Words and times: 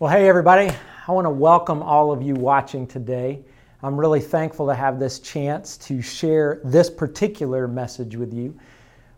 Well, 0.00 0.10
hey, 0.10 0.30
everybody. 0.30 0.74
I 1.06 1.12
want 1.12 1.26
to 1.26 1.30
welcome 1.30 1.82
all 1.82 2.10
of 2.10 2.22
you 2.22 2.32
watching 2.32 2.86
today. 2.86 3.44
I'm 3.82 4.00
really 4.00 4.18
thankful 4.18 4.66
to 4.68 4.74
have 4.74 4.98
this 4.98 5.18
chance 5.20 5.76
to 5.76 6.00
share 6.00 6.62
this 6.64 6.88
particular 6.88 7.68
message 7.68 8.16
with 8.16 8.32
you. 8.32 8.58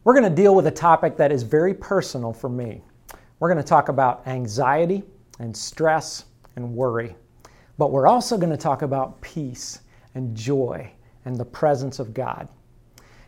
We're 0.03 0.15
going 0.15 0.29
to 0.29 0.43
deal 0.43 0.57
with 0.57 0.67
a 0.67 0.73
topic 0.73 1.17
that 1.19 1.31
is 1.31 1.45
very 1.45 1.73
personal 1.73 2.33
for 2.33 2.49
me. 2.49 2.83
We're 3.39 3.49
going 3.49 3.63
to 3.63 3.69
talk 3.69 3.91
about 3.91 4.27
anxiety 4.27 5.05
and 5.39 5.57
stress 5.57 6.25
and 6.57 6.75
worry. 6.75 7.15
But 7.79 7.93
we're 7.93 8.09
also 8.09 8.37
going 8.37 8.51
to 8.51 8.57
talk 8.57 8.83
about 8.83 9.21
peace 9.21 9.83
and 10.17 10.37
joy 10.37 10.91
and 11.27 11.37
the 11.37 11.45
presence 11.45 12.01
of 12.01 12.13
God. 12.13 12.49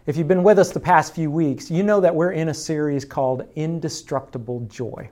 If 0.07 0.16
you've 0.16 0.27
been 0.27 0.43
with 0.43 0.59
us 0.59 0.73
the 0.73 0.80
past 0.80 1.14
few 1.14 1.30
weeks, 1.30 1.71
you 1.71 1.84
know 1.84 2.00
that 2.00 2.16
we're 2.16 2.32
in 2.32 2.48
a 2.48 2.55
series 2.55 3.05
called 3.05 3.46
Indestructible 3.55 4.66
Joy. 4.68 5.09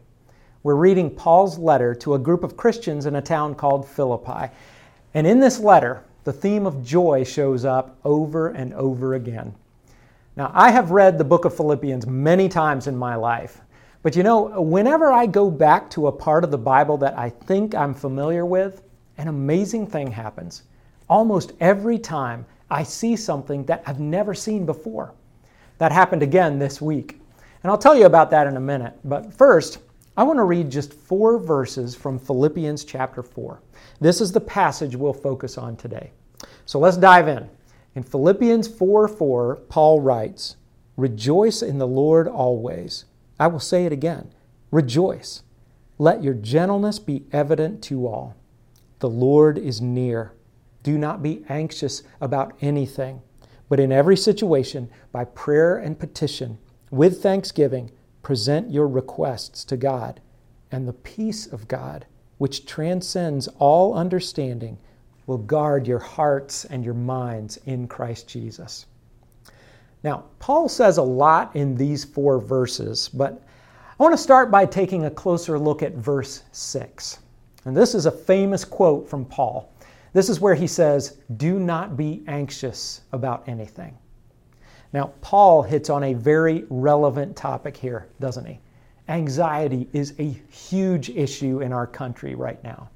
We're 0.65 0.77
reading 0.77 1.11
Paul's 1.11 1.59
letter 1.59 1.93
to 1.97 2.15
a 2.15 2.19
group 2.21 2.45
of 2.45 2.57
Christians 2.57 3.07
in 3.07 3.17
a 3.17 3.23
town 3.23 3.57
called 3.57 3.89
Philippi. 3.89 4.49
And 5.13 5.27
in 5.27 5.41
this 5.41 5.59
letter, 5.59 6.05
the 6.23 6.33
theme 6.33 6.67
of 6.67 6.85
joy 6.85 7.25
shows 7.25 7.65
up 7.65 7.99
over 8.05 8.51
and 8.51 8.73
over 8.75 9.15
again. 9.15 9.55
Now, 10.37 10.53
I 10.55 10.71
have 10.71 10.93
read 10.93 11.19
the 11.19 11.25
book 11.25 11.45
of 11.45 11.57
Philippians 11.57 12.07
many 12.07 12.49
times 12.49 12.87
in 12.87 12.97
my 12.97 13.17
life, 13.17 13.61
but 14.03 14.15
you 14.15 14.23
know, 14.23 14.61
whenever 14.61 15.13
I 15.13 15.27
go 15.27 15.51
back 15.51 15.91
to 15.91 16.07
a 16.07 16.13
part 16.13 16.45
of 16.45 16.53
the 16.53 16.59
Bible 16.59 16.97
that 16.99 17.19
I 17.19 17.29
think 17.29 17.75
I'm 17.75 17.93
familiar 17.93 18.47
with, 18.47 18.83
an 19.19 19.27
amazing 19.27 19.89
thing 19.89 20.13
happens. 20.13 20.63
Almost 21.09 21.53
every 21.59 21.99
time 21.99 22.47
I 22.71 22.85
see 22.85 23.17
something 23.17 23.65
that 23.65 23.83
I've 23.85 24.01
never 24.01 24.33
seen 24.33 24.65
before. 24.65 25.13
That 25.79 25.91
happened 25.91 26.23
again 26.23 26.59
this 26.61 26.81
week. 26.81 27.21
And 27.63 27.71
I'll 27.71 27.79
tell 27.79 27.97
you 27.97 28.07
about 28.07 28.31
that 28.31 28.47
in 28.47 28.57
a 28.57 28.61
minute. 28.61 28.95
But 29.05 29.35
first, 29.35 29.79
I 30.15 30.25
want 30.25 30.39
to 30.39 30.45
read 30.45 30.69
just 30.69 30.93
four 30.93 31.39
verses 31.39 31.95
from 31.95 32.19
Philippians 32.19 32.85
chapter 32.85 33.23
4. 33.23 33.63
This 33.99 34.21
is 34.21 34.31
the 34.31 34.41
passage 34.41 34.95
we'll 34.95 35.15
focus 35.15 35.57
on 35.57 35.75
today. 35.75 36.13
So 36.67 36.79
let's 36.79 36.99
dive 36.99 37.29
in. 37.29 37.49
In 37.95 38.03
Philippians 38.03 38.69
4 38.69 39.09
4, 39.09 39.57
Paul 39.71 40.01
writes, 40.01 40.57
Rejoice 40.99 41.63
in 41.63 41.79
the 41.79 41.87
Lord 41.87 42.29
always. 42.29 43.07
I 43.41 43.47
will 43.47 43.61
say 43.61 43.87
it 43.87 43.93
again 43.93 44.33
Rejoice. 44.71 45.45
Let 45.99 46.23
your 46.23 46.35
gentleness 46.35 46.99
be 46.99 47.25
evident 47.33 47.83
to 47.85 48.07
all. 48.07 48.37
The 48.99 49.09
Lord 49.09 49.57
is 49.57 49.81
near. 49.81 50.35
Do 50.83 50.99
not 50.99 51.23
be 51.23 51.43
anxious 51.49 52.03
about 52.21 52.55
anything, 52.61 53.23
but 53.71 53.81
in 53.81 53.93
every 53.93 54.17
situation, 54.19 54.91
by 55.11 55.25
prayer 55.25 55.79
and 55.79 55.99
petition, 55.99 56.59
with 56.91 57.23
thanksgiving, 57.23 57.91
present 58.23 58.71
your 58.71 58.89
requests 58.89 59.65
to 59.65 59.77
God, 59.77 60.21
and 60.71 60.87
the 60.87 60.93
peace 60.93 61.47
of 61.47 61.69
God, 61.69 62.07
which 62.39 62.67
transcends 62.67 63.49
all 63.59 63.95
understanding, 63.95 64.79
will 65.27 65.39
guard 65.39 65.87
your 65.87 65.99
hearts 65.99 66.65
and 66.65 66.85
your 66.85 66.95
minds 66.95 67.59
in 67.67 67.87
Christ 67.87 68.29
Jesus. 68.29 68.87
Now, 70.03 70.25
Paul 70.39 70.69
says 70.69 70.99
a 70.99 71.03
lot 71.03 71.55
in 71.55 71.77
these 71.77 72.05
four 72.05 72.39
verses, 72.39 73.09
but 73.09 73.43
I 73.99 74.03
want 74.03 74.15
to 74.15 74.23
start 74.23 74.51
by 74.51 74.67
taking 74.67 75.05
a 75.05 75.11
closer 75.11 75.59
look 75.59 75.83
at 75.83 75.95
verse 75.95 76.43
6. 76.51 77.19
And 77.65 77.77
this 77.77 77.95
is 77.95 78.07
a 78.07 78.11
famous 78.11 78.65
quote 78.65 79.09
from 79.09 79.25
Paul. 79.25 79.73
This 80.13 80.29
is 80.29 80.41
where 80.41 80.55
he 80.57 80.67
says, 80.67 81.19
Do 81.37 81.59
not 81.59 81.97
be 81.97 82.25
anxious 82.27 83.03
about 83.13 83.49
anything. 83.49 83.97
Now, 84.93 85.13
Paul 85.23 85.63
hits 85.63 85.89
on 85.89 86.05
a 86.05 86.15
very 86.15 86.65
relevant 86.69 87.35
topic 87.35 87.77
here, 87.77 88.09
doesn't 88.21 88.45
he? 88.45 88.61
Anxiety 89.09 89.89
is 89.93 90.15
a 90.19 90.37
huge 90.51 91.11
issue 91.11 91.61
in 91.61 91.73
our 91.73 91.87
country 91.87 92.35
right 92.35 92.63
now. 92.63 92.89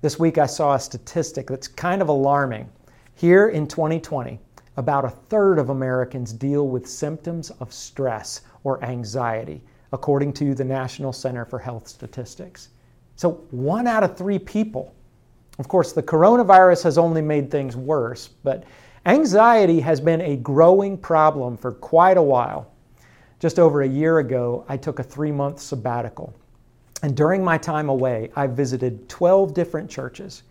This 0.00 0.18
week 0.18 0.38
I 0.38 0.46
saw 0.46 0.74
a 0.74 0.80
statistic 0.80 1.48
that's 1.48 1.68
kind 1.68 2.00
of 2.00 2.08
alarming. 2.08 2.68
Here 3.14 3.48
in 3.48 3.66
2020, 3.66 4.38
about 4.76 5.04
a 5.04 5.10
third 5.10 5.58
of 5.58 5.70
Americans 5.70 6.32
deal 6.32 6.68
with 6.68 6.86
symptoms 6.86 7.50
of 7.60 7.72
stress 7.72 8.42
or 8.64 8.82
anxiety, 8.84 9.62
according 9.92 10.32
to 10.34 10.54
the 10.54 10.64
National 10.64 11.12
Center 11.12 11.44
for 11.44 11.58
Health 11.58 11.88
Statistics. 11.88 12.70
So, 13.16 13.44
one 13.50 13.86
out 13.86 14.04
of 14.04 14.16
three 14.16 14.38
people. 14.38 14.94
Of 15.58 15.68
course, 15.68 15.92
the 15.92 16.02
coronavirus 16.02 16.82
has 16.84 16.98
only 16.98 17.22
made 17.22 17.50
things 17.50 17.76
worse, 17.76 18.28
but 18.28 18.64
Anxiety 19.06 19.78
has 19.78 20.00
been 20.00 20.20
a 20.20 20.34
growing 20.34 20.98
problem 20.98 21.56
for 21.56 21.70
quite 21.70 22.16
a 22.16 22.22
while. 22.22 22.72
Just 23.38 23.60
over 23.60 23.82
a 23.82 23.88
year 23.88 24.18
ago, 24.18 24.64
I 24.68 24.76
took 24.76 24.98
a 24.98 25.04
three 25.04 25.30
month 25.30 25.60
sabbatical. 25.60 26.34
And 27.04 27.16
during 27.16 27.44
my 27.44 27.56
time 27.56 27.88
away, 27.88 28.32
I 28.34 28.48
visited 28.48 29.08
12 29.08 29.54
different 29.54 29.88
churches. 29.88 30.42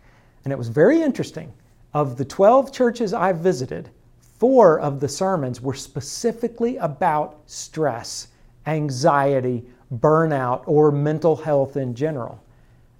And 0.44 0.54
it 0.54 0.56
was 0.56 0.68
very 0.68 1.02
interesting. 1.02 1.52
Of 1.92 2.16
the 2.16 2.24
12 2.24 2.72
churches 2.72 3.12
I 3.12 3.30
visited, 3.32 3.90
four 4.38 4.80
of 4.80 5.00
the 5.00 5.08
sermons 5.08 5.60
were 5.60 5.74
specifically 5.74 6.78
about 6.78 7.40
stress, 7.44 8.28
anxiety, 8.66 9.66
burnout, 9.96 10.62
or 10.64 10.90
mental 10.90 11.36
health 11.36 11.76
in 11.76 11.94
general. 11.94 12.42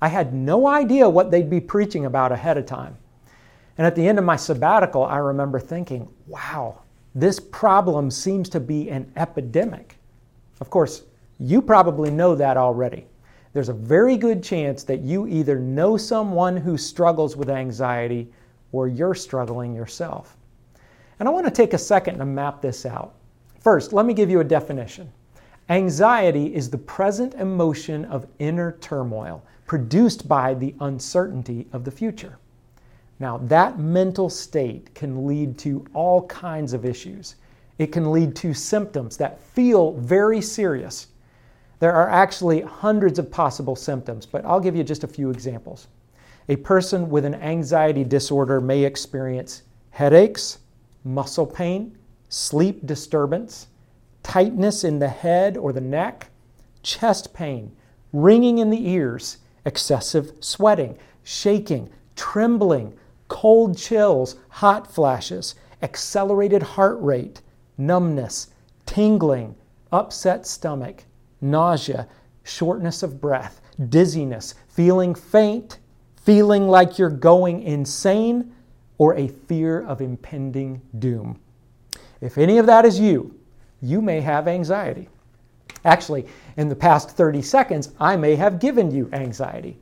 I 0.03 0.09
had 0.09 0.35
no 0.35 0.67
idea 0.67 1.09
what 1.09 1.31
they'd 1.31 1.49
be 1.49 1.61
preaching 1.61 2.05
about 2.05 2.31
ahead 2.31 2.59
of 2.59 2.67
time. 2.67 2.99
And 3.79 3.87
at 3.87 3.95
the 3.95 4.07
end 4.07 4.19
of 4.19 4.25
my 4.25 4.37
sabbatical, 4.37 5.05
I 5.05 5.19
remember 5.19 5.61
thinking, 5.61 6.09
wow, 6.27 6.81
this 7.15 7.39
problem 7.39 8.11
seems 8.11 8.49
to 8.51 8.61
be 8.61 8.91
an 8.91 9.11
epidemic. 9.17 9.97
Of 10.61 10.71
course, 10.71 11.03
you 11.39 11.61
probably 11.61 12.11
know 12.11 12.35
that 12.35 12.57
already. 12.57 13.07
There's 13.53 13.69
a 13.69 13.75
very 13.75 14.17
good 14.17 14.43
chance 14.43 14.83
that 14.85 15.01
you 15.01 15.27
either 15.27 15.59
know 15.59 15.97
someone 15.97 16.57
who 16.57 16.77
struggles 16.77 17.37
with 17.37 17.51
anxiety 17.51 18.31
or 18.73 18.89
you're 18.89 19.15
struggling 19.15 19.75
yourself. 19.75 20.37
And 21.19 21.29
I 21.29 21.33
want 21.33 21.47
to 21.47 21.51
take 21.51 21.73
a 21.73 21.79
second 21.79 22.19
to 22.19 22.27
map 22.27 22.61
this 22.61 22.85
out. 22.85 23.15
First, 23.61 23.93
let 23.93 24.05
me 24.05 24.15
give 24.15 24.31
you 24.31 24.41
a 24.41 24.45
definition. 24.45 25.11
Anxiety 25.69 26.55
is 26.55 26.71
the 26.71 26.79
present 26.79 27.35
emotion 27.35 28.05
of 28.05 28.27
inner 28.39 28.73
turmoil 28.81 29.43
produced 29.67 30.29
by 30.29 30.55
the 30.55 30.75
uncertainty 30.81 31.67
of 31.73 31.85
the 31.85 31.91
future. 31.91 32.39
Now, 33.19 33.39
that 33.39 33.79
mental 33.79 34.29
state 34.29 34.95
can 34.95 35.27
lead 35.27 35.57
to 35.59 35.85
all 35.95 36.27
kinds 36.27 36.73
of 36.73 36.85
issues. 36.85 37.37
It 37.79 37.89
can 37.89 38.13
lead 38.13 38.37
to 38.37 38.53
symptoms 38.53 39.17
that 39.17 39.41
feel 39.41 39.93
very 39.93 40.41
serious. 40.41 41.09
There 41.79 41.93
are 41.93 42.09
actually 42.09 42.63
hundreds 42.63 43.19
of 43.19 43.31
possible 43.31 43.77
symptoms, 43.77 44.27
but 44.27 44.45
I'll 44.45 44.61
give 44.61 44.77
you 44.77 44.85
just 44.85 45.05
a 45.05 45.09
few 45.09 45.31
examples. 45.31 45.89
A 46.49 46.57
person 46.57 47.11
with 47.11 47.25
an 47.25 47.35
anxiety 47.35 48.05
disorder 48.05 48.61
may 48.61 48.85
experience 48.85 49.63
headaches, 49.91 50.59
muscle 51.05 51.47
pain, 51.47 51.97
sleep 52.29 52.87
disturbance, 52.87 53.69
tightness 54.23 54.85
in 54.85 54.99
the 54.99 55.09
head 55.09 55.57
or 55.57 55.73
the 55.73 55.81
neck, 55.81 56.29
chest 56.83 57.33
pain, 57.33 57.75
ringing 58.13 58.59
in 58.59 58.71
the 58.71 58.89
ears, 58.89 59.39
excessive 59.65 60.33
sweating, 60.41 60.97
shaking, 61.25 61.91
trembling, 62.15 62.95
cold 63.29 63.77
chills, 63.77 64.37
hot 64.49 64.93
flashes, 64.93 65.55
accelerated 65.83 66.63
heart 66.63 66.99
rate, 67.01 67.43
numbness, 67.79 68.49
tingling, 68.87 69.55
upset 69.93 70.47
stomach, 70.47 71.05
nausea, 71.41 72.09
shortness 72.45 73.03
of 73.03 73.21
breath, 73.21 73.61
dizziness, 73.89 74.55
feeling 74.69 75.15
faint, 75.15 75.79
feeling 76.25 76.69
like 76.69 76.99
you're 76.99 77.11
going 77.11 77.63
insane, 77.63 78.53
or 78.99 79.15
a 79.15 79.29
fear 79.29 79.85
of 79.85 80.01
impending 80.01 80.81
doom. 80.99 81.39
If 82.21 82.39
any 82.39 82.59
of 82.59 82.67
that 82.67 82.85
is 82.85 82.99
you, 82.99 83.39
you 83.83 84.01
may 84.01 84.21
have 84.21 84.49
anxiety. 84.49 85.09
Actually, 85.85 86.27
in 86.57 86.69
the 86.69 86.75
past 86.75 87.11
30 87.11 87.43
seconds, 87.43 87.93
I 88.01 88.17
may 88.17 88.35
have 88.35 88.59
given 88.59 88.91
you 88.91 89.09
anxiety. 89.13 89.79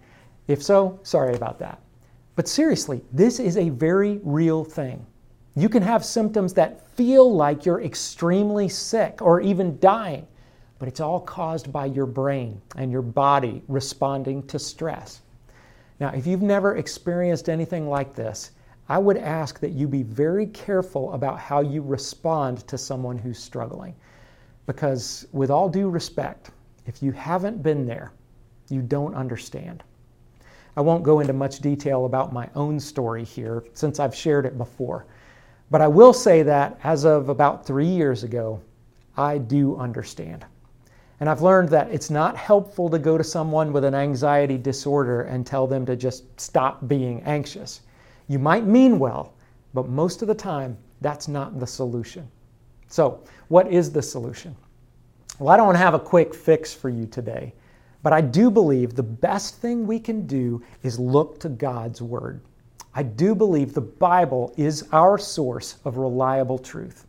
If 0.49 0.63
so, 0.63 0.99
sorry 1.03 1.35
about 1.35 1.59
that. 1.61 1.81
But 2.37 2.49
seriously, 2.49 3.03
this 3.13 3.39
is 3.39 3.57
a 3.57 3.69
very 3.69 4.21
real 4.25 4.65
thing. 4.65 5.07
You 5.55 5.69
can 5.69 5.83
have 5.83 6.05
symptoms 6.05 6.53
that 6.55 6.87
feel 6.89 7.33
like 7.33 7.65
you're 7.65 7.83
extremely 7.83 8.69
sick 8.69 9.23
or 9.23 9.41
even 9.41 9.79
dying, 9.79 10.27
but 10.81 10.89
it's 10.89 11.01
all 11.01 11.21
caused 11.21 11.73
by 11.73 11.87
your 11.87 12.07
brain 12.07 12.61
and 12.77 12.91
your 12.91 13.03
body 13.03 13.63
responding 13.69 14.45
to 14.49 14.59
stress. 14.59 15.21
Now, 16.01 16.09
if 16.09 16.27
you've 16.27 16.43
never 16.43 16.77
experienced 16.77 17.49
anything 17.49 17.89
like 17.89 18.15
this, 18.17 18.51
I 18.89 18.99
would 18.99 19.17
ask 19.17 19.61
that 19.61 19.71
you 19.71 19.87
be 19.87 20.03
very 20.03 20.47
careful 20.49 21.13
about 21.13 21.39
how 21.39 21.61
you 21.61 21.83
respond 21.83 22.67
to 22.67 22.77
someone 22.77 23.17
who's 23.17 23.39
struggling. 23.39 23.95
Because, 24.67 25.27
with 25.33 25.51
all 25.51 25.69
due 25.69 25.89
respect, 25.89 26.51
if 26.87 27.03
you 27.03 27.13
haven't 27.13 27.63
been 27.63 27.87
there, 27.87 28.13
you 28.69 28.83
don't 28.83 29.15
understand. 29.15 29.85
I 30.77 30.81
won't 30.81 31.05
go 31.05 31.21
into 31.21 31.33
much 31.33 31.61
detail 31.61 32.05
about 32.05 32.33
my 32.33 32.49
own 32.55 32.81
story 32.81 33.25
here 33.25 33.65
since 33.75 34.01
I've 34.01 34.15
shared 34.15 34.47
it 34.47 34.59
before. 34.59 35.07
But 35.71 35.81
I 35.81 35.89
will 35.89 36.13
say 36.13 36.43
that 36.43 36.79
as 36.83 37.05
of 37.05 37.29
about 37.29 37.67
three 37.67 37.87
years 37.87 38.23
ago, 38.23 38.61
I 39.17 39.39
do 39.39 39.77
understand. 39.77 40.45
And 41.21 41.31
I've 41.31 41.43
learned 41.43 41.69
that 41.71 41.91
it's 41.91 42.11
not 42.11 42.37
helpful 42.37 42.91
to 42.91 42.99
go 42.99 43.17
to 43.17 43.25
someone 43.25 43.73
with 43.73 43.85
an 43.85 43.95
anxiety 43.95 44.59
disorder 44.59 45.23
and 45.23 45.47
tell 45.47 45.67
them 45.67 45.87
to 45.87 45.97
just 45.97 46.25
stop 46.41 46.87
being 46.89 47.23
anxious. 47.23 47.83
You 48.29 48.39
might 48.39 48.67
mean 48.67 48.99
well, 48.99 49.35
but 49.75 49.89
most 49.89 50.23
of 50.23 50.29
the 50.29 50.35
time, 50.35 50.77
that's 51.01 51.29
not 51.29 51.61
the 51.61 51.67
solution. 51.67 52.29
So, 52.89 53.21
what 53.49 53.71
is 53.71 53.93
the 53.93 54.03
solution? 54.03 54.57
Well, 55.39 55.53
I 55.53 55.57
don't 55.57 55.75
have 55.75 55.95
a 55.95 55.99
quick 55.99 56.35
fix 56.35 56.73
for 56.73 56.89
you 56.89 57.07
today, 57.07 57.53
but 58.05 58.13
I 58.13 58.21
do 58.21 58.51
believe 58.51 58.95
the 58.95 59.03
best 59.03 59.63
thing 59.63 59.87
we 59.87 59.99
can 59.99 60.27
do 60.27 60.63
is 60.83 60.99
look 60.99 61.41
to 61.41 61.49
God's 61.49 62.03
Word. 62.03 62.43
I 62.95 63.03
do 63.03 63.35
believe 63.35 63.73
the 63.73 63.81
Bible 63.81 64.53
is 64.59 64.87
our 64.93 65.17
source 65.17 65.79
of 65.87 65.97
reliable 65.97 66.59
truth. 66.59 67.07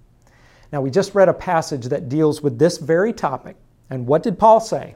Now, 0.71 0.79
we 0.81 0.89
just 0.89 1.13
read 1.13 1.27
a 1.27 1.33
passage 1.33 1.87
that 1.87 2.07
deals 2.07 2.41
with 2.41 2.57
this 2.57 2.77
very 2.77 3.11
topic. 3.11 3.57
And 3.89 4.07
what 4.07 4.23
did 4.23 4.39
Paul 4.39 4.61
say? 4.61 4.95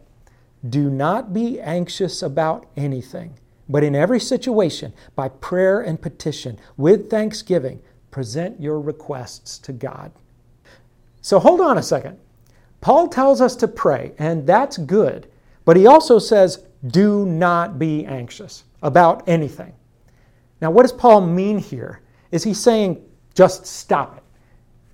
Do 0.70 0.90
not 0.90 1.34
be 1.34 1.60
anxious 1.60 2.22
about 2.22 2.66
anything, 2.78 3.34
but 3.68 3.84
in 3.84 3.94
every 3.94 4.22
situation, 4.22 4.94
by 5.16 5.28
prayer 5.28 5.82
and 5.82 6.02
petition, 6.02 6.58
with 6.78 7.10
thanksgiving, 7.10 7.82
present 8.10 8.60
your 8.62 8.80
requests 8.80 9.58
to 9.60 9.74
God. 9.74 10.14
So 11.22 11.40
hold 11.40 11.60
on 11.60 11.78
a 11.78 11.84
second. 11.84 12.18
Paul 12.80 13.10
tells 13.10 13.42
us 13.42 13.58
to 13.58 13.68
pray, 13.68 14.14
and 14.18 14.48
that's 14.48 14.78
good, 14.78 15.28
but 15.66 15.78
he 15.78 15.88
also 15.88 16.20
says, 16.20 16.66
do 16.88 17.26
not 17.26 17.78
be 17.78 18.06
anxious 18.06 18.64
about 18.82 19.28
anything. 19.28 19.74
Now, 20.62 20.72
what 20.72 20.84
does 20.84 20.94
Paul 20.94 21.22
mean 21.22 21.58
here? 21.58 22.02
Is 22.32 22.44
he 22.44 22.54
saying 22.54 23.04
just 23.34 23.66
stop 23.66 24.18
it? 24.18 24.24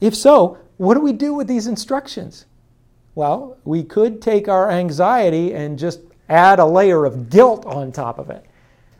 If 0.05 0.15
so, 0.15 0.57
what 0.77 0.95
do 0.95 0.99
we 0.99 1.13
do 1.13 1.33
with 1.33 1.47
these 1.47 1.67
instructions? 1.67 2.45
Well, 3.15 3.57
we 3.63 3.83
could 3.83 4.21
take 4.21 4.47
our 4.47 4.69
anxiety 4.69 5.53
and 5.53 5.79
just 5.79 6.01
add 6.27 6.59
a 6.59 6.65
layer 6.65 7.05
of 7.05 7.29
guilt 7.29 7.65
on 7.65 7.91
top 7.91 8.19
of 8.19 8.29
it, 8.29 8.45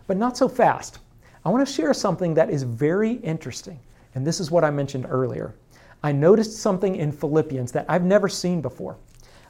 but 0.08 0.18
not 0.18 0.38
so 0.38 0.48
fast. 0.48 1.00
I 1.44 1.50
want 1.50 1.68
to 1.68 1.74
share 1.74 1.94
something 1.94 2.34
that 2.36 2.50
is 2.50 2.64
very 2.64 3.14
interesting, 3.14 3.80
and 4.16 4.26
this 4.26 4.40
is 4.40 4.52
what 4.52 4.64
I 4.64 4.72
mentioned 4.72 5.06
earlier. 5.10 5.54
I 6.02 6.12
noticed 6.12 6.60
something 6.60 6.96
in 6.96 7.12
Philippians 7.12 7.72
that 7.74 7.86
I've 7.90 8.04
never 8.04 8.30
seen 8.30 8.62
before. 8.62 8.96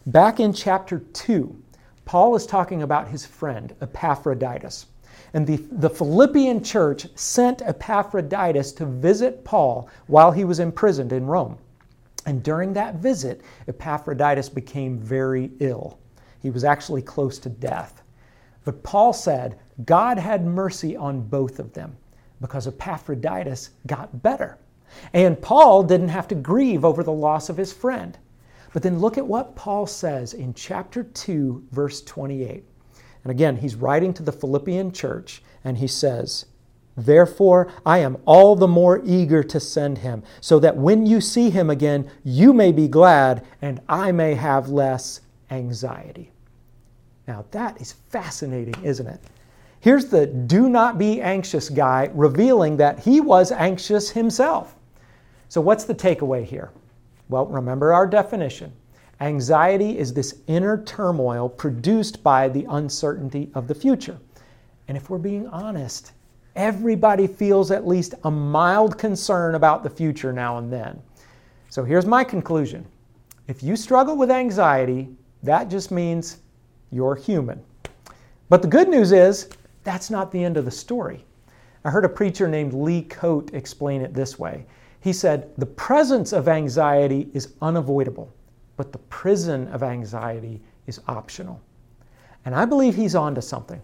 Back 0.07 0.39
in 0.39 0.51
chapter 0.51 0.99
2, 0.99 1.55
Paul 2.05 2.35
is 2.35 2.45
talking 2.45 2.83
about 2.83 3.07
his 3.07 3.25
friend, 3.25 3.75
Epaphroditus. 3.81 4.85
And 5.33 5.45
the, 5.45 5.57
the 5.71 5.89
Philippian 5.89 6.63
church 6.63 7.07
sent 7.15 7.61
Epaphroditus 7.61 8.71
to 8.73 8.85
visit 8.85 9.43
Paul 9.43 9.89
while 10.07 10.31
he 10.31 10.45
was 10.45 10.59
imprisoned 10.59 11.11
in 11.11 11.25
Rome. 11.25 11.57
And 12.25 12.41
during 12.41 12.73
that 12.73 12.95
visit, 12.95 13.41
Epaphroditus 13.67 14.49
became 14.49 14.97
very 14.97 15.51
ill. 15.59 15.99
He 16.41 16.49
was 16.49 16.63
actually 16.63 17.01
close 17.01 17.37
to 17.39 17.49
death. 17.49 18.01
But 18.63 18.83
Paul 18.83 19.13
said 19.13 19.59
God 19.85 20.17
had 20.17 20.45
mercy 20.45 20.95
on 20.95 21.21
both 21.21 21.59
of 21.59 21.73
them 21.73 21.97
because 22.39 22.67
Epaphroditus 22.67 23.71
got 23.87 24.23
better. 24.23 24.57
And 25.13 25.41
Paul 25.41 25.83
didn't 25.83 26.09
have 26.09 26.27
to 26.29 26.35
grieve 26.35 26.85
over 26.85 27.03
the 27.03 27.11
loss 27.11 27.49
of 27.49 27.57
his 27.57 27.73
friend. 27.73 28.17
But 28.75 28.83
then 28.83 28.99
look 28.99 29.17
at 29.17 29.25
what 29.25 29.55
Paul 29.55 29.87
says 29.87 30.33
in 30.33 30.53
chapter 30.53 31.01
2, 31.01 31.67
verse 31.71 32.01
28. 32.01 32.65
And 33.23 33.31
again, 33.31 33.55
he's 33.55 33.75
writing 33.75 34.13
to 34.15 34.21
the 34.21 34.33
Philippian 34.33 34.91
church, 34.91 35.41
and 35.63 35.77
he 35.77 35.87
says, 35.87 36.47
Therefore, 36.97 37.71
I 37.85 37.99
am 37.99 38.17
all 38.25 38.53
the 38.53 38.67
more 38.67 39.01
eager 39.05 39.43
to 39.43 39.61
send 39.61 39.99
him, 39.99 40.23
so 40.41 40.59
that 40.59 40.75
when 40.75 41.05
you 41.05 41.21
see 41.21 41.49
him 41.49 41.69
again, 41.69 42.11
you 42.25 42.51
may 42.51 42.73
be 42.73 42.89
glad, 42.89 43.45
and 43.61 43.79
I 43.87 44.11
may 44.11 44.33
have 44.33 44.67
less 44.67 45.21
anxiety. 45.51 46.33
Now, 47.29 47.45
that 47.51 47.79
is 47.79 47.93
fascinating, 48.09 48.75
isn't 48.83 49.07
it? 49.07 49.21
Here's 49.79 50.07
the 50.07 50.27
do 50.27 50.67
not 50.67 50.97
be 50.97 51.21
anxious 51.21 51.69
guy 51.69 52.11
revealing 52.13 52.75
that 52.75 52.99
he 52.99 53.21
was 53.21 53.53
anxious 53.53 54.09
himself. 54.09 54.75
So, 55.47 55.61
what's 55.61 55.85
the 55.85 55.95
takeaway 55.95 56.43
here? 56.43 56.71
Well, 57.29 57.45
remember 57.47 57.93
our 57.93 58.05
definition. 58.05 58.71
Anxiety 59.21 59.97
is 59.97 60.13
this 60.13 60.41
inner 60.47 60.83
turmoil 60.83 61.49
produced 61.49 62.21
by 62.21 62.49
the 62.49 62.65
uncertainty 62.69 63.49
of 63.55 63.67
the 63.67 63.75
future. 63.75 64.17
And 64.87 64.97
if 64.97 65.09
we're 65.09 65.17
being 65.17 65.47
honest, 65.47 66.11
everybody 66.55 67.27
feels 67.27 67.71
at 67.71 67.87
least 67.87 68.13
a 68.23 68.31
mild 68.31 68.97
concern 68.97 69.55
about 69.55 69.83
the 69.83 69.89
future 69.89 70.31
now 70.31 70.57
and 70.57 70.71
then. 70.71 71.01
So 71.69 71.83
here's 71.83 72.05
my 72.05 72.23
conclusion 72.23 72.85
if 73.47 73.61
you 73.63 73.75
struggle 73.75 74.17
with 74.17 74.31
anxiety, 74.31 75.09
that 75.43 75.69
just 75.69 75.91
means 75.91 76.37
you're 76.91 77.15
human. 77.15 77.61
But 78.49 78.61
the 78.61 78.67
good 78.67 78.89
news 78.89 79.11
is, 79.11 79.49
that's 79.83 80.09
not 80.09 80.31
the 80.31 80.43
end 80.43 80.57
of 80.57 80.65
the 80.65 80.71
story. 80.71 81.23
I 81.83 81.91
heard 81.91 82.05
a 82.05 82.09
preacher 82.09 82.47
named 82.47 82.73
Lee 82.73 83.03
Coate 83.03 83.53
explain 83.53 84.01
it 84.01 84.13
this 84.13 84.39
way. 84.39 84.65
He 85.05 85.13
said, 85.13 85.51
The 85.59 85.67
presence 85.67 86.33
of 86.33 86.47
anxiety 86.47 87.29
is 87.35 87.53
unavoidable, 87.61 88.33
but 88.75 88.91
the 88.91 88.97
prison 88.97 89.67
of 89.67 89.83
anxiety 89.83 90.63
is 90.87 90.99
optional. 91.07 91.61
And 92.43 92.55
I 92.55 92.65
believe 92.65 92.95
he's 92.95 93.13
onto 93.13 93.39
something. 93.39 93.79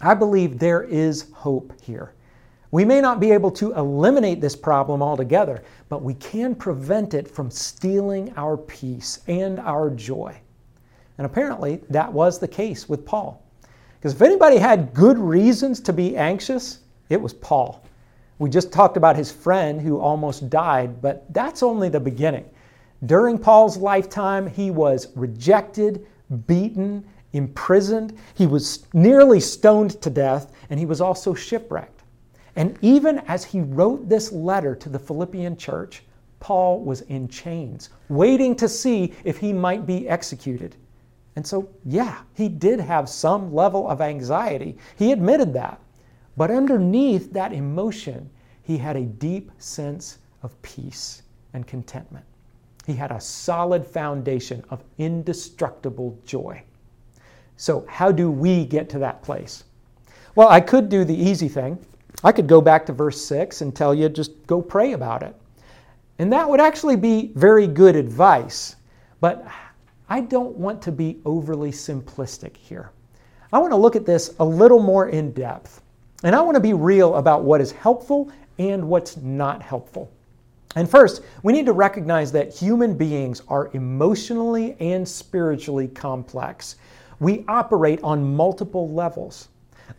I 0.00 0.12
believe 0.14 0.58
there 0.58 0.82
is 0.82 1.26
hope 1.32 1.72
here. 1.80 2.14
We 2.72 2.84
may 2.84 3.00
not 3.00 3.20
be 3.20 3.30
able 3.30 3.52
to 3.52 3.74
eliminate 3.74 4.40
this 4.40 4.56
problem 4.56 5.04
altogether, 5.04 5.62
but 5.88 6.02
we 6.02 6.14
can 6.14 6.56
prevent 6.56 7.14
it 7.14 7.28
from 7.28 7.48
stealing 7.48 8.32
our 8.36 8.56
peace 8.56 9.20
and 9.28 9.60
our 9.60 9.88
joy. 9.88 10.36
And 11.18 11.26
apparently, 11.26 11.80
that 11.90 12.12
was 12.12 12.40
the 12.40 12.48
case 12.48 12.88
with 12.88 13.06
Paul. 13.06 13.40
Because 14.00 14.14
if 14.14 14.22
anybody 14.22 14.56
had 14.56 14.94
good 14.94 15.16
reasons 15.16 15.78
to 15.82 15.92
be 15.92 16.16
anxious, 16.16 16.80
it 17.08 17.22
was 17.22 17.34
Paul. 17.34 17.84
We 18.40 18.48
just 18.48 18.72
talked 18.72 18.96
about 18.96 19.16
his 19.16 19.30
friend 19.30 19.82
who 19.82 20.00
almost 20.00 20.48
died, 20.48 21.02
but 21.02 21.30
that's 21.34 21.62
only 21.62 21.90
the 21.90 22.00
beginning. 22.00 22.48
During 23.04 23.38
Paul's 23.38 23.76
lifetime, 23.76 24.46
he 24.46 24.70
was 24.70 25.08
rejected, 25.14 26.06
beaten, 26.46 27.04
imprisoned, 27.34 28.16
he 28.34 28.46
was 28.46 28.86
nearly 28.94 29.40
stoned 29.40 30.00
to 30.00 30.08
death, 30.08 30.52
and 30.70 30.80
he 30.80 30.86
was 30.86 31.02
also 31.02 31.34
shipwrecked. 31.34 32.02
And 32.56 32.78
even 32.80 33.18
as 33.28 33.44
he 33.44 33.60
wrote 33.60 34.08
this 34.08 34.32
letter 34.32 34.74
to 34.74 34.88
the 34.88 34.98
Philippian 34.98 35.54
church, 35.54 36.02
Paul 36.40 36.80
was 36.80 37.02
in 37.02 37.28
chains, 37.28 37.90
waiting 38.08 38.56
to 38.56 38.70
see 38.70 39.12
if 39.22 39.36
he 39.36 39.52
might 39.52 39.84
be 39.84 40.08
executed. 40.08 40.76
And 41.36 41.46
so, 41.46 41.68
yeah, 41.84 42.20
he 42.32 42.48
did 42.48 42.80
have 42.80 43.06
some 43.06 43.54
level 43.54 43.86
of 43.86 44.00
anxiety. 44.00 44.78
He 44.96 45.12
admitted 45.12 45.52
that. 45.52 45.78
But 46.40 46.50
underneath 46.50 47.34
that 47.34 47.52
emotion, 47.52 48.30
he 48.62 48.78
had 48.78 48.96
a 48.96 49.02
deep 49.02 49.52
sense 49.58 50.16
of 50.42 50.56
peace 50.62 51.20
and 51.52 51.66
contentment. 51.66 52.24
He 52.86 52.94
had 52.94 53.10
a 53.10 53.20
solid 53.20 53.86
foundation 53.86 54.64
of 54.70 54.82
indestructible 54.96 56.18
joy. 56.24 56.62
So, 57.58 57.84
how 57.90 58.10
do 58.10 58.30
we 58.30 58.64
get 58.64 58.88
to 58.88 58.98
that 59.00 59.22
place? 59.22 59.64
Well, 60.34 60.48
I 60.48 60.60
could 60.60 60.88
do 60.88 61.04
the 61.04 61.14
easy 61.14 61.46
thing. 61.46 61.78
I 62.24 62.32
could 62.32 62.46
go 62.46 62.62
back 62.62 62.86
to 62.86 62.94
verse 62.94 63.22
6 63.22 63.60
and 63.60 63.76
tell 63.76 63.94
you 63.94 64.08
just 64.08 64.46
go 64.46 64.62
pray 64.62 64.94
about 64.94 65.22
it. 65.22 65.36
And 66.18 66.32
that 66.32 66.48
would 66.48 66.58
actually 66.58 66.96
be 66.96 67.32
very 67.34 67.66
good 67.66 67.96
advice. 67.96 68.76
But 69.20 69.46
I 70.08 70.22
don't 70.22 70.56
want 70.56 70.80
to 70.80 70.90
be 70.90 71.20
overly 71.26 71.70
simplistic 71.70 72.56
here. 72.56 72.92
I 73.52 73.58
want 73.58 73.72
to 73.72 73.76
look 73.76 73.94
at 73.94 74.06
this 74.06 74.34
a 74.40 74.44
little 74.46 74.80
more 74.80 75.10
in 75.10 75.32
depth. 75.32 75.82
And 76.22 76.34
I 76.34 76.40
want 76.42 76.54
to 76.56 76.60
be 76.60 76.74
real 76.74 77.16
about 77.16 77.44
what 77.44 77.60
is 77.60 77.72
helpful 77.72 78.30
and 78.58 78.88
what's 78.88 79.16
not 79.16 79.62
helpful. 79.62 80.10
And 80.76 80.88
first, 80.88 81.22
we 81.42 81.52
need 81.52 81.66
to 81.66 81.72
recognize 81.72 82.30
that 82.32 82.54
human 82.54 82.96
beings 82.96 83.42
are 83.48 83.70
emotionally 83.72 84.76
and 84.78 85.08
spiritually 85.08 85.88
complex 85.88 86.76
we 87.20 87.44
operate 87.46 88.00
on 88.02 88.34
multiple 88.34 88.90
levels. 88.90 89.48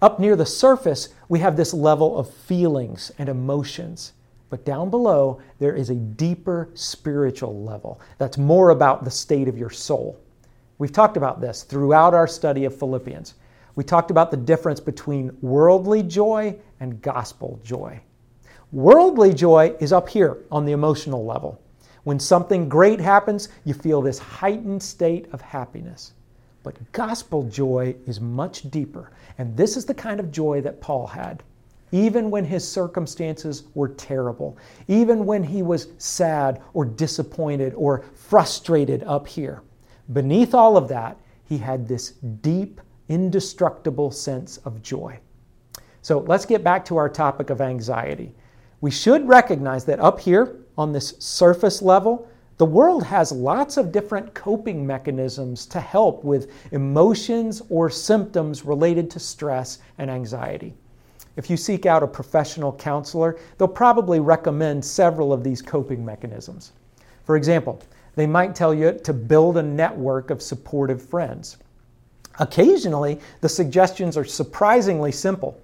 Up 0.01 0.19
near 0.19 0.35
the 0.35 0.45
surface, 0.45 1.09
we 1.29 1.39
have 1.39 1.55
this 1.55 1.73
level 1.73 2.17
of 2.17 2.33
feelings 2.33 3.11
and 3.19 3.29
emotions. 3.29 4.13
But 4.49 4.65
down 4.65 4.89
below, 4.89 5.39
there 5.59 5.75
is 5.75 5.89
a 5.89 5.95
deeper 5.95 6.69
spiritual 6.73 7.63
level 7.63 8.01
that's 8.17 8.37
more 8.37 8.71
about 8.71 9.05
the 9.05 9.11
state 9.11 9.47
of 9.47 9.57
your 9.57 9.69
soul. 9.69 10.19
We've 10.77 10.91
talked 10.91 11.15
about 11.15 11.39
this 11.39 11.63
throughout 11.63 12.13
our 12.13 12.27
study 12.27 12.65
of 12.65 12.77
Philippians. 12.77 13.35
We 13.75 13.83
talked 13.83 14.11
about 14.11 14.31
the 14.31 14.37
difference 14.37 14.79
between 14.79 15.35
worldly 15.41 16.03
joy 16.03 16.57
and 16.79 17.01
gospel 17.01 17.59
joy. 17.63 18.01
Worldly 18.71 19.33
joy 19.33 19.75
is 19.79 19.93
up 19.93 20.09
here 20.09 20.37
on 20.51 20.65
the 20.65 20.71
emotional 20.71 21.25
level. 21.25 21.61
When 22.03 22.19
something 22.19 22.67
great 22.67 22.99
happens, 22.99 23.49
you 23.63 23.73
feel 23.73 24.01
this 24.01 24.17
heightened 24.17 24.81
state 24.81 25.27
of 25.33 25.41
happiness. 25.41 26.13
But 26.63 26.91
gospel 26.91 27.43
joy 27.43 27.95
is 28.05 28.19
much 28.19 28.69
deeper. 28.71 29.11
And 29.37 29.55
this 29.55 29.77
is 29.77 29.85
the 29.85 29.93
kind 29.93 30.19
of 30.19 30.31
joy 30.31 30.61
that 30.61 30.81
Paul 30.81 31.07
had. 31.07 31.43
Even 31.91 32.31
when 32.31 32.45
his 32.45 32.65
circumstances 32.67 33.63
were 33.73 33.89
terrible, 33.89 34.57
even 34.87 35.25
when 35.25 35.43
he 35.43 35.61
was 35.61 35.89
sad 35.97 36.61
or 36.73 36.85
disappointed 36.85 37.73
or 37.75 38.05
frustrated 38.15 39.03
up 39.03 39.27
here, 39.27 39.61
beneath 40.13 40.53
all 40.53 40.77
of 40.77 40.87
that, 40.87 41.17
he 41.43 41.57
had 41.57 41.87
this 41.87 42.11
deep, 42.41 42.79
indestructible 43.11 44.09
sense 44.09 44.57
of 44.59 44.81
joy. 44.81 45.19
So 46.01 46.19
let's 46.19 46.45
get 46.45 46.63
back 46.63 46.85
to 46.85 46.97
our 46.97 47.09
topic 47.09 47.49
of 47.49 47.59
anxiety. 47.59 48.33
We 48.79 48.89
should 48.89 49.27
recognize 49.27 49.83
that 49.85 49.99
up 49.99 50.19
here 50.19 50.55
on 50.77 50.93
this 50.93 51.15
surface 51.19 51.81
level, 51.81 52.27
the 52.57 52.65
world 52.65 53.03
has 53.03 53.31
lots 53.31 53.75
of 53.75 53.91
different 53.91 54.33
coping 54.33 54.87
mechanisms 54.87 55.65
to 55.67 55.81
help 55.81 56.23
with 56.23 56.51
emotions 56.71 57.61
or 57.69 57.89
symptoms 57.89 58.63
related 58.63 59.11
to 59.11 59.19
stress 59.19 59.79
and 59.97 60.09
anxiety. 60.09 60.73
If 61.35 61.49
you 61.49 61.57
seek 61.57 61.85
out 61.85 62.03
a 62.03 62.07
professional 62.07 62.73
counselor, 62.73 63.37
they'll 63.57 63.67
probably 63.67 64.21
recommend 64.21 64.83
several 64.83 65.33
of 65.33 65.43
these 65.43 65.61
coping 65.61 66.05
mechanisms. 66.05 66.71
For 67.25 67.35
example, 67.35 67.81
they 68.15 68.27
might 68.27 68.55
tell 68.55 68.73
you 68.73 68.93
to 69.03 69.13
build 69.13 69.57
a 69.57 69.63
network 69.63 70.29
of 70.29 70.41
supportive 70.41 71.01
friends. 71.01 71.57
Occasionally, 72.41 73.19
the 73.41 73.47
suggestions 73.47 74.17
are 74.17 74.25
surprisingly 74.25 75.11
simple. 75.11 75.61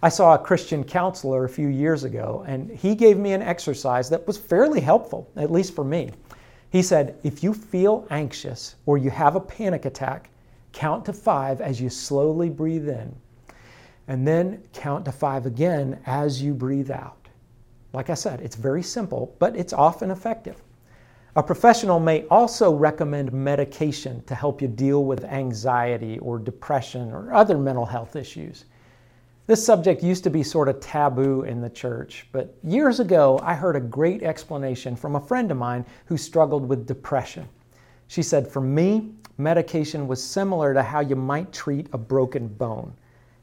I 0.00 0.08
saw 0.08 0.32
a 0.32 0.38
Christian 0.38 0.84
counselor 0.84 1.44
a 1.44 1.48
few 1.48 1.66
years 1.66 2.04
ago, 2.04 2.44
and 2.46 2.70
he 2.70 2.94
gave 2.94 3.18
me 3.18 3.32
an 3.32 3.42
exercise 3.42 4.08
that 4.10 4.26
was 4.28 4.38
fairly 4.38 4.80
helpful, 4.80 5.28
at 5.34 5.50
least 5.50 5.74
for 5.74 5.84
me. 5.84 6.12
He 6.70 6.82
said, 6.82 7.18
if 7.24 7.42
you 7.42 7.52
feel 7.52 8.06
anxious 8.10 8.76
or 8.86 8.96
you 8.96 9.10
have 9.10 9.34
a 9.34 9.40
panic 9.40 9.86
attack, 9.86 10.30
count 10.72 11.04
to 11.06 11.12
five 11.12 11.60
as 11.60 11.80
you 11.80 11.90
slowly 11.90 12.48
breathe 12.48 12.88
in, 12.88 13.12
and 14.06 14.26
then 14.26 14.62
count 14.72 15.04
to 15.06 15.12
five 15.12 15.46
again 15.46 15.98
as 16.06 16.40
you 16.40 16.54
breathe 16.54 16.92
out. 16.92 17.28
Like 17.92 18.08
I 18.08 18.14
said, 18.14 18.40
it's 18.40 18.54
very 18.54 18.84
simple, 18.84 19.34
but 19.40 19.56
it's 19.56 19.72
often 19.72 20.12
effective. 20.12 20.62
A 21.36 21.42
professional 21.44 22.00
may 22.00 22.24
also 22.26 22.74
recommend 22.74 23.32
medication 23.32 24.22
to 24.24 24.34
help 24.34 24.60
you 24.60 24.66
deal 24.66 25.04
with 25.04 25.24
anxiety 25.24 26.18
or 26.18 26.40
depression 26.40 27.12
or 27.12 27.32
other 27.32 27.56
mental 27.56 27.86
health 27.86 28.16
issues. 28.16 28.64
This 29.46 29.64
subject 29.64 30.02
used 30.02 30.24
to 30.24 30.30
be 30.30 30.42
sort 30.42 30.68
of 30.68 30.80
taboo 30.80 31.42
in 31.42 31.60
the 31.60 31.70
church, 31.70 32.26
but 32.32 32.56
years 32.64 32.98
ago 32.98 33.38
I 33.44 33.54
heard 33.54 33.76
a 33.76 33.80
great 33.80 34.24
explanation 34.24 34.96
from 34.96 35.14
a 35.14 35.20
friend 35.20 35.52
of 35.52 35.56
mine 35.56 35.84
who 36.06 36.16
struggled 36.16 36.68
with 36.68 36.86
depression. 36.86 37.48
She 38.08 38.24
said, 38.24 38.48
For 38.48 38.60
me, 38.60 39.12
medication 39.38 40.08
was 40.08 40.22
similar 40.22 40.74
to 40.74 40.82
how 40.82 40.98
you 40.98 41.14
might 41.14 41.52
treat 41.52 41.86
a 41.92 41.98
broken 41.98 42.48
bone. 42.48 42.92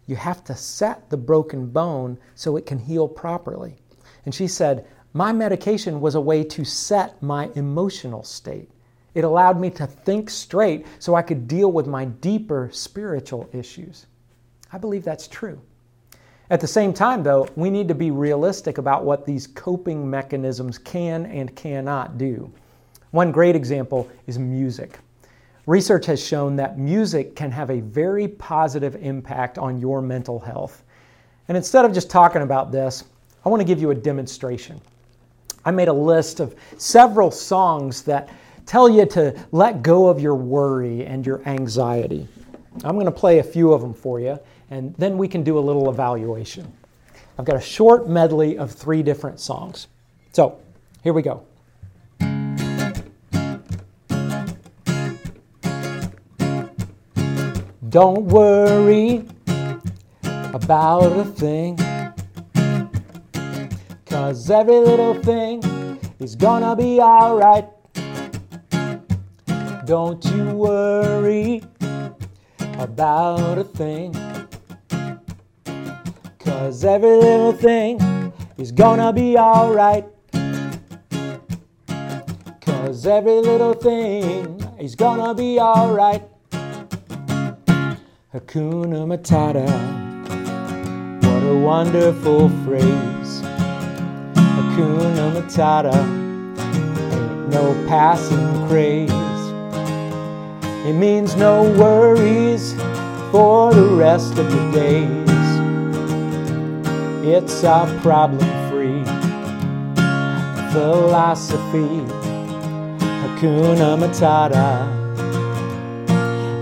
You 0.08 0.18
have 0.18 0.44
to 0.46 0.56
set 0.56 1.10
the 1.10 1.18
broken 1.18 1.68
bone 1.68 2.18
so 2.36 2.58
it 2.58 2.66
can 2.66 2.80
heal 2.80 3.08
properly. 3.08 3.78
And 4.26 4.36
she 4.36 4.48
said, 4.48 4.86
My 5.18 5.34
medication 5.34 6.00
was 6.00 6.14
a 6.14 6.22
way 6.22 6.44
to 6.44 6.64
set 6.64 7.20
my 7.24 7.50
emotional 7.56 8.22
state. 8.22 8.70
It 9.16 9.24
allowed 9.24 9.60
me 9.60 9.72
to 9.72 9.88
think 9.88 10.30
straight 10.30 10.86
so 11.00 11.16
I 11.16 11.24
could 11.24 11.48
deal 11.48 11.72
with 11.72 11.88
my 11.88 12.06
deeper 12.06 12.70
spiritual 12.72 13.50
issues. 13.52 14.06
I 14.72 14.78
believe 14.78 15.04
that's 15.04 15.28
true. 15.28 15.60
At 16.52 16.62
the 16.62 16.68
same 16.68 16.94
time, 16.94 17.24
though, 17.24 17.50
we 17.56 17.72
need 17.72 17.88
to 17.88 17.96
be 17.96 18.12
realistic 18.12 18.78
about 18.78 19.06
what 19.06 19.26
these 19.26 19.48
coping 19.48 20.08
mechanisms 20.08 20.78
can 20.78 21.26
and 21.26 21.56
cannot 21.56 22.20
do. 22.20 22.54
One 23.10 23.32
great 23.32 23.56
example 23.56 24.08
is 24.28 24.38
music. 24.38 25.00
Research 25.66 26.06
has 26.06 26.24
shown 26.24 26.56
that 26.58 26.78
music 26.78 27.36
can 27.36 27.50
have 27.50 27.72
a 27.72 27.80
very 27.80 28.28
positive 28.28 28.96
impact 28.98 29.58
on 29.58 29.80
your 29.80 30.00
mental 30.00 30.38
health. 30.38 30.84
And 31.48 31.58
instead 31.58 31.86
of 31.86 31.92
just 31.92 32.12
talking 32.12 32.44
about 32.44 32.72
this, 32.72 33.04
I 33.44 33.50
want 33.50 33.62
to 33.62 33.68
give 33.68 33.82
you 33.82 33.90
a 33.90 33.96
demonstration. 33.96 34.80
I 35.68 35.72
made 35.72 35.90
a 35.90 35.94
list 35.94 36.40
of 36.40 36.56
several 36.78 37.30
songs 37.30 38.02
that 38.04 38.30
tell 38.66 38.88
you 38.88 39.06
to 39.08 39.38
let 39.52 39.84
go 39.84 40.08
of 40.08 40.18
your 40.18 40.34
worry 40.34 41.06
and 41.06 41.26
your 41.26 41.42
anxiety. 41.46 42.26
I'm 42.86 42.96
going 42.96 43.04
to 43.06 43.12
play 43.12 43.40
a 43.40 43.44
few 43.44 43.74
of 43.74 43.82
them 43.82 43.94
for 43.94 44.22
you 44.22 44.40
and 44.70 44.96
then 44.96 45.18
we 45.18 45.28
can 45.28 45.44
do 45.44 45.60
a 45.60 45.60
little 45.60 45.90
evaluation. 45.90 46.72
I've 47.38 47.44
got 47.44 47.58
a 47.58 47.62
short 47.62 48.08
medley 48.08 48.58
of 48.58 48.72
three 48.72 49.04
different 49.04 49.42
songs. 49.42 49.88
So, 50.32 50.58
here 51.04 51.12
we 51.12 51.22
go. 51.22 51.44
Don't 57.90 58.24
worry 58.24 59.26
about 60.54 61.12
a 61.12 61.26
thing, 61.26 61.78
cause 64.18 64.50
every 64.50 64.80
little 64.80 65.14
thing 65.14 65.62
is 66.18 66.36
gonna 66.36 66.76
be 66.76 67.00
alright. 67.00 67.68
Don't 69.86 70.26
you 70.26 70.44
worry 70.66 71.62
about 72.80 73.60
a 73.60 73.64
thing. 73.64 74.12
Cause 76.40 76.84
every 76.84 77.16
little 77.16 77.54
thing 77.54 78.34
is 78.58 78.72
gonna 78.72 79.14
be 79.14 79.38
alright. 79.38 80.06
Cause 82.62 83.06
every 83.06 83.40
little 83.40 83.76
thing 83.76 84.60
is 84.80 84.96
gonna 84.96 85.36
be 85.36 85.60
alright. 85.60 86.24
Hakuna 88.34 89.06
Matata, 89.12 89.68
what 91.22 91.44
a 91.44 91.56
wonderful 91.60 92.50
phrase. 92.66 93.17
Hakuna 94.78 95.26
Matata, 95.34 95.98
ain't 96.60 97.50
no 97.50 97.74
passing 97.88 98.68
craze. 98.68 99.10
It 100.86 100.94
means 100.94 101.36
no 101.36 101.64
worries 101.80 102.76
for 103.32 103.74
the 103.74 103.88
rest 103.96 104.38
of 104.38 104.48
your 104.54 104.72
days. 104.72 105.10
It's 107.26 107.64
a 107.64 107.88
problem 108.04 108.48
free 108.70 109.04
philosophy. 110.72 112.06
Hakuna 113.24 113.98
Matata. 113.98 114.86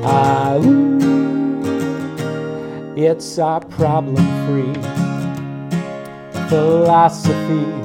Ah, 0.05 0.55
ooh, 0.63 1.65
it's 2.95 3.37
a 3.39 3.59
problem 3.71 4.15
free 4.47 4.73
philosophy. 6.47 7.84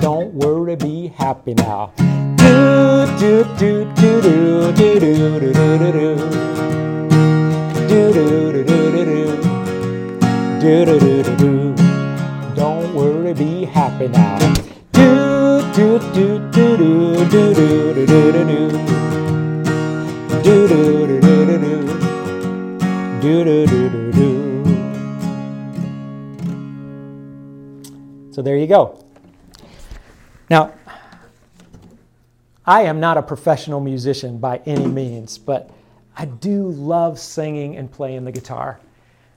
Don't 0.00 0.32
worry, 0.32 0.76
be 0.76 1.08
happy 1.08 1.52
now. 1.52 1.92
Do 2.36 3.06
do 3.18 3.44
do 3.58 3.84
do 3.94 4.20
do 4.22 4.72
do 4.72 4.98
do 4.98 5.14
do 5.14 5.40
do 5.40 5.52
do 5.52 5.76
do 7.86 8.12
do 8.12 8.14
do 8.14 8.64
do 8.64 8.74
do 8.94 9.10
do 10.58 10.84
do 10.84 10.98
do 10.98 11.22
do 11.22 11.36
do. 11.36 11.74
Don't 12.54 12.94
worry, 12.94 13.34
be 13.34 13.66
happy 13.66 14.08
now. 14.08 14.38
Do 14.92 15.60
do 15.74 15.98
do 16.14 16.38
do 16.50 16.76
do 16.76 17.24
do 17.28 17.54
do 17.54 17.94
do 17.94 18.06
do 18.06 18.32
do. 18.32 18.60
Do 20.42 20.54
do 20.66 20.80
do 21.06 21.20
do 21.20 21.44
do 21.44 21.56
do. 21.58 21.74
Do 23.20 23.44
do 23.44 23.66
do 23.66 23.80
do 23.90 24.02
do. 24.12 24.28
So 28.32 28.40
there 28.40 28.56
you 28.56 28.66
go. 28.66 28.96
Now, 30.50 30.72
I 32.70 32.82
am 32.82 33.00
not 33.00 33.16
a 33.16 33.22
professional 33.22 33.80
musician 33.80 34.38
by 34.38 34.58
any 34.64 34.86
means, 34.86 35.38
but 35.38 35.70
I 36.16 36.26
do 36.26 36.68
love 36.68 37.18
singing 37.18 37.76
and 37.76 37.90
playing 37.90 38.24
the 38.24 38.30
guitar. 38.30 38.78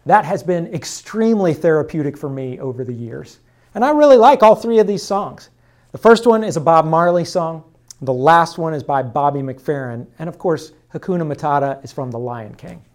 That 0.06 0.24
has 0.24 0.44
been 0.44 0.72
extremely 0.72 1.56
therapeutic 1.56 2.16
for 2.16 2.30
me 2.30 2.60
over 2.60 2.84
the 2.84 2.94
years. 2.94 3.40
And 3.74 3.84
I 3.84 3.90
really 3.90 4.18
like 4.18 4.44
all 4.44 4.54
three 4.54 4.78
of 4.78 4.86
these 4.86 5.02
songs. 5.02 5.50
The 5.94 5.98
first 5.98 6.28
one 6.28 6.44
is 6.44 6.58
a 6.58 6.62
Bob 6.62 6.86
Marley 6.86 7.26
song. 7.26 7.64
The 8.04 8.14
last 8.14 8.60
one 8.60 8.76
is 8.76 8.84
by 8.84 9.02
Bobby 9.02 9.40
McFerrin. 9.40 10.06
And 10.20 10.30
of 10.30 10.38
course, 10.38 10.74
Hakuna 10.94 11.26
Matata 11.26 11.84
is 11.84 11.92
from 11.92 12.12
The 12.12 12.20
Lion 12.20 12.54
King. 12.54 12.86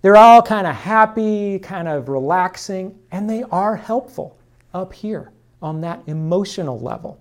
They're 0.00 0.16
all 0.16 0.42
kind 0.42 0.68
of 0.68 0.76
happy, 0.76 1.58
kind 1.58 1.88
of 1.88 2.08
relaxing, 2.08 2.96
and 3.10 3.28
they 3.28 3.42
are 3.50 3.74
helpful 3.74 4.38
up 4.74 4.92
here 4.92 5.32
on 5.60 5.80
that 5.80 6.04
emotional 6.06 6.78
level. 6.78 7.20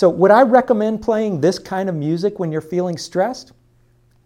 So, 0.00 0.08
would 0.08 0.30
I 0.30 0.40
recommend 0.40 1.02
playing 1.02 1.42
this 1.42 1.58
kind 1.58 1.86
of 1.86 1.94
music 1.94 2.38
when 2.38 2.50
you're 2.50 2.62
feeling 2.62 2.96
stressed? 2.96 3.52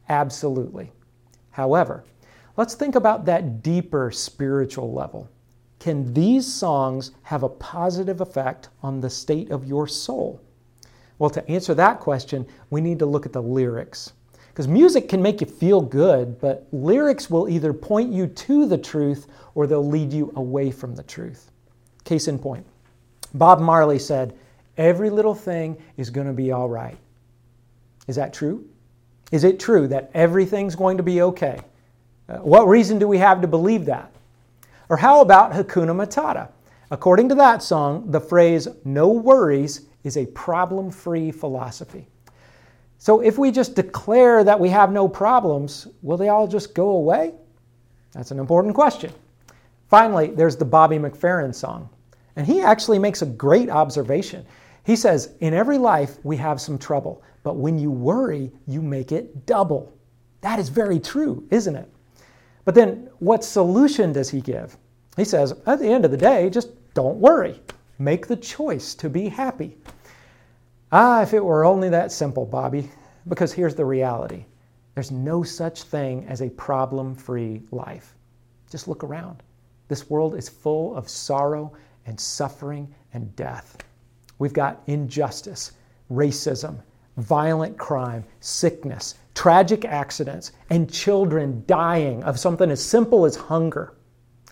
Absolutely. 0.08 0.92
However, 1.50 2.04
let's 2.56 2.76
think 2.76 2.94
about 2.94 3.24
that 3.24 3.60
deeper 3.60 4.12
spiritual 4.12 4.92
level. 4.92 5.28
Can 5.80 6.14
these 6.14 6.46
songs 6.46 7.10
have 7.22 7.42
a 7.42 7.48
positive 7.48 8.20
effect 8.20 8.68
on 8.84 9.00
the 9.00 9.10
state 9.10 9.50
of 9.50 9.66
your 9.66 9.88
soul? 9.88 10.40
Well, 11.18 11.30
to 11.30 11.50
answer 11.50 11.74
that 11.74 11.98
question, 11.98 12.46
we 12.70 12.80
need 12.80 13.00
to 13.00 13.06
look 13.06 13.26
at 13.26 13.32
the 13.32 13.42
lyrics. 13.42 14.12
Because 14.50 14.68
music 14.68 15.08
can 15.08 15.20
make 15.20 15.40
you 15.40 15.48
feel 15.48 15.80
good, 15.80 16.40
but 16.40 16.68
lyrics 16.70 17.28
will 17.28 17.48
either 17.48 17.72
point 17.72 18.12
you 18.12 18.28
to 18.28 18.64
the 18.66 18.78
truth 18.78 19.26
or 19.56 19.66
they'll 19.66 19.84
lead 19.84 20.12
you 20.12 20.32
away 20.36 20.70
from 20.70 20.94
the 20.94 21.02
truth. 21.02 21.50
Case 22.04 22.28
in 22.28 22.38
point 22.38 22.64
Bob 23.34 23.58
Marley 23.58 23.98
said, 23.98 24.38
Every 24.76 25.10
little 25.10 25.34
thing 25.34 25.76
is 25.96 26.10
going 26.10 26.26
to 26.26 26.32
be 26.32 26.52
all 26.52 26.68
right. 26.68 26.96
Is 28.06 28.16
that 28.16 28.32
true? 28.32 28.68
Is 29.32 29.44
it 29.44 29.58
true 29.58 29.88
that 29.88 30.10
everything's 30.14 30.74
going 30.74 30.96
to 30.96 31.02
be 31.02 31.22
okay? 31.22 31.60
Uh, 32.28 32.38
what 32.38 32.68
reason 32.68 32.98
do 32.98 33.08
we 33.08 33.18
have 33.18 33.40
to 33.40 33.48
believe 33.48 33.84
that? 33.86 34.12
Or 34.88 34.96
how 34.96 35.20
about 35.20 35.52
Hakuna 35.52 35.94
Matata? 35.94 36.48
According 36.90 37.28
to 37.30 37.34
that 37.36 37.62
song, 37.62 38.10
the 38.10 38.20
phrase 38.20 38.68
no 38.84 39.08
worries 39.08 39.86
is 40.04 40.16
a 40.16 40.26
problem 40.26 40.90
free 40.90 41.30
philosophy. 41.30 42.06
So 42.98 43.20
if 43.20 43.38
we 43.38 43.50
just 43.50 43.74
declare 43.74 44.44
that 44.44 44.58
we 44.58 44.68
have 44.70 44.92
no 44.92 45.08
problems, 45.08 45.88
will 46.02 46.16
they 46.16 46.28
all 46.28 46.46
just 46.46 46.74
go 46.74 46.90
away? 46.90 47.34
That's 48.12 48.30
an 48.30 48.38
important 48.38 48.74
question. 48.74 49.12
Finally, 49.88 50.28
there's 50.28 50.56
the 50.56 50.64
Bobby 50.64 50.96
McFerrin 50.96 51.54
song. 51.54 51.88
And 52.36 52.46
he 52.46 52.60
actually 52.60 52.98
makes 52.98 53.22
a 53.22 53.26
great 53.26 53.70
observation. 53.70 54.44
He 54.84 54.96
says, 54.96 55.34
In 55.40 55.54
every 55.54 55.78
life, 55.78 56.18
we 56.24 56.36
have 56.36 56.60
some 56.60 56.78
trouble, 56.78 57.22
but 57.42 57.56
when 57.56 57.78
you 57.78 57.90
worry, 57.90 58.52
you 58.66 58.82
make 58.82 59.12
it 59.12 59.46
double. 59.46 59.92
That 60.42 60.58
is 60.58 60.68
very 60.68 61.00
true, 61.00 61.46
isn't 61.50 61.74
it? 61.74 61.90
But 62.64 62.74
then, 62.74 63.08
what 63.18 63.44
solution 63.44 64.12
does 64.12 64.30
he 64.30 64.40
give? 64.40 64.76
He 65.16 65.24
says, 65.24 65.54
At 65.66 65.78
the 65.78 65.88
end 65.88 66.04
of 66.04 66.10
the 66.10 66.16
day, 66.16 66.50
just 66.50 66.68
don't 66.94 67.18
worry. 67.18 67.60
Make 67.98 68.26
the 68.26 68.36
choice 68.36 68.94
to 68.96 69.08
be 69.08 69.28
happy. 69.28 69.76
Ah, 70.92 71.22
if 71.22 71.34
it 71.34 71.44
were 71.44 71.64
only 71.64 71.88
that 71.88 72.12
simple, 72.12 72.44
Bobby. 72.44 72.90
Because 73.26 73.52
here's 73.52 73.74
the 73.74 73.84
reality 73.84 74.44
there's 74.94 75.10
no 75.10 75.42
such 75.42 75.82
thing 75.82 76.24
as 76.28 76.40
a 76.40 76.50
problem 76.50 77.14
free 77.14 77.62
life. 77.72 78.14
Just 78.70 78.86
look 78.86 79.02
around. 79.02 79.42
This 79.88 80.08
world 80.08 80.34
is 80.36 80.48
full 80.48 80.94
of 80.96 81.08
sorrow 81.08 81.72
and 82.06 82.18
suffering 82.18 82.94
and 83.12 83.34
death. 83.34 83.76
We've 84.38 84.52
got 84.52 84.82
injustice, 84.86 85.72
racism, 86.10 86.80
violent 87.16 87.78
crime, 87.78 88.24
sickness, 88.40 89.14
tragic 89.34 89.84
accidents, 89.84 90.52
and 90.70 90.92
children 90.92 91.62
dying 91.66 92.22
of 92.24 92.38
something 92.38 92.70
as 92.70 92.84
simple 92.84 93.24
as 93.24 93.36
hunger. 93.36 93.94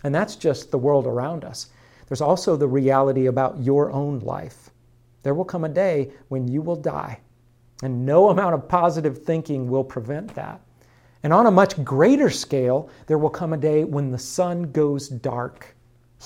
And 0.03 0.13
that's 0.13 0.35
just 0.35 0.71
the 0.71 0.77
world 0.77 1.07
around 1.07 1.45
us. 1.45 1.67
There's 2.07 2.21
also 2.21 2.55
the 2.55 2.67
reality 2.67 3.27
about 3.27 3.59
your 3.59 3.91
own 3.91 4.19
life. 4.19 4.69
There 5.23 5.33
will 5.33 5.45
come 5.45 5.63
a 5.63 5.69
day 5.69 6.11
when 6.27 6.47
you 6.47 6.61
will 6.61 6.75
die, 6.75 7.19
and 7.81 8.05
no 8.05 8.29
amount 8.29 8.55
of 8.55 8.67
positive 8.67 9.23
thinking 9.23 9.69
will 9.69 9.83
prevent 9.83 10.35
that. 10.35 10.59
And 11.23 11.31
on 11.31 11.45
a 11.45 11.51
much 11.51 11.81
greater 11.85 12.29
scale, 12.29 12.89
there 13.07 13.17
will 13.17 13.29
come 13.29 13.53
a 13.53 13.57
day 13.57 13.85
when 13.85 14.11
the 14.11 14.17
sun 14.17 14.71
goes 14.73 15.07
dark. 15.07 15.73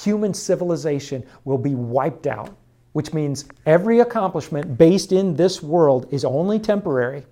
Human 0.03 0.33
civilization 0.33 1.23
will 1.45 1.59
be 1.59 1.75
wiped 1.75 2.25
out, 2.25 2.55
which 2.97 3.13
means 3.13 3.45
every 3.67 3.99
accomplishment 3.99 4.75
based 4.75 5.11
in 5.11 5.35
this 5.35 5.61
world 5.61 6.07
is 6.09 6.25
only 6.25 6.57
temporary. 6.57 7.23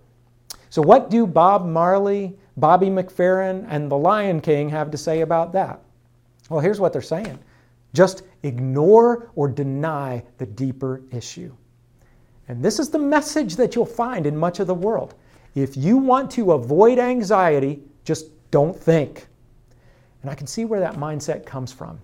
So, 0.69 0.79
what 0.79 1.09
do 1.09 1.25
Bob 1.25 1.65
Marley, 1.65 2.37
Bobby 2.55 2.85
McFerrin, 2.85 3.65
and 3.67 3.89
the 3.89 3.97
Lion 3.97 4.41
King 4.41 4.69
have 4.69 4.91
to 4.91 4.97
say 4.99 5.21
about 5.21 5.53
that? 5.53 5.81
Well, 6.51 6.59
here's 6.59 6.79
what 6.79 6.93
they're 6.93 7.01
saying 7.01 7.39
just 7.95 8.21
ignore 8.43 9.31
or 9.33 9.47
deny 9.47 10.23
the 10.37 10.45
deeper 10.45 11.01
issue. 11.11 11.51
And 12.47 12.63
this 12.63 12.77
is 12.77 12.91
the 12.91 12.99
message 12.99 13.55
that 13.55 13.73
you'll 13.73 13.87
find 13.87 14.27
in 14.27 14.37
much 14.37 14.59
of 14.59 14.67
the 14.67 14.75
world. 14.75 15.15
If 15.55 15.75
you 15.75 15.97
want 15.97 16.29
to 16.33 16.51
avoid 16.51 16.99
anxiety, 16.99 17.81
just 18.03 18.27
don't 18.51 18.79
think. 18.79 19.25
And 20.21 20.29
I 20.29 20.35
can 20.35 20.45
see 20.45 20.63
where 20.63 20.81
that 20.81 20.97
mindset 20.97 21.43
comes 21.43 21.73
from. 21.73 21.99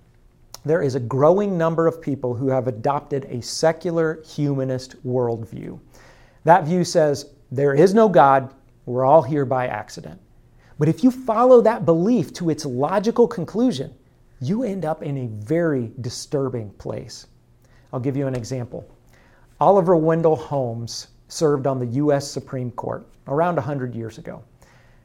There 0.64 0.82
is 0.82 0.96
a 0.96 1.00
growing 1.00 1.58
number 1.58 1.88
of 1.88 2.02
people 2.02 2.36
who 2.36 2.48
have 2.50 2.68
adopted 2.68 3.26
a 3.26 3.42
secular 3.42 4.22
humanist 4.24 5.04
worldview. 5.06 5.80
That 6.44 6.66
view 6.66 6.84
says 6.84 7.34
there 7.52 7.74
is 7.74 7.94
no 7.94 8.08
God, 8.08 8.54
we're 8.86 9.06
all 9.06 9.24
here 9.24 9.46
by 9.46 9.68
accident. 9.68 10.22
But 10.78 10.88
if 10.88 11.04
you 11.04 11.12
follow 11.12 11.62
that 11.62 11.86
belief 11.86 12.34
to 12.34 12.50
its 12.50 12.66
logical 12.66 13.28
conclusion, 13.28 13.94
you 14.40 14.64
end 14.64 14.86
up 14.86 15.04
in 15.04 15.18
a 15.18 15.28
very 15.46 15.92
disturbing 16.02 16.72
place. 16.72 17.28
I'll 17.94 18.00
give 18.00 18.18
you 18.18 18.28
an 18.28 18.36
example. 18.36 18.90
Oliver 19.60 19.96
Wendell 19.96 20.36
Holmes 20.36 21.08
served 21.28 21.68
on 21.68 21.80
the 21.80 21.86
U.S. 21.86 22.30
Supreme 22.30 22.72
Court 22.72 23.08
around 23.28 23.56
100 23.56 23.94
years 23.94 24.18
ago. 24.18 24.44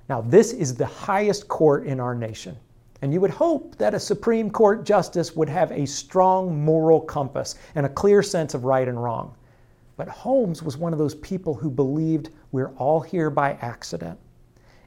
Now, 0.08 0.22
this 0.22 0.52
is 0.52 0.74
the 0.74 0.86
highest 0.86 1.48
court 1.48 1.86
in 1.86 2.00
our 2.00 2.14
nation. 2.14 2.56
And 3.02 3.12
you 3.12 3.20
would 3.20 3.30
hope 3.30 3.76
that 3.76 3.94
a 3.94 4.00
Supreme 4.00 4.50
Court 4.50 4.84
justice 4.84 5.36
would 5.36 5.48
have 5.48 5.70
a 5.70 5.86
strong 5.86 6.64
moral 6.64 7.00
compass 7.00 7.54
and 7.74 7.84
a 7.84 7.90
clear 7.90 8.22
sense 8.22 8.54
of 8.54 8.64
right 8.64 8.88
and 8.88 9.02
wrong. 9.02 9.34
But 9.96 10.08
Holmes 10.08 10.62
was 10.62 10.76
one 10.76 10.92
of 10.92 10.98
those 10.98 11.14
people 11.14 11.54
who 11.54 11.70
believed 11.70 12.30
we're 12.52 12.72
all 12.76 13.00
here 13.00 13.30
by 13.30 13.52
accident. 13.60 14.18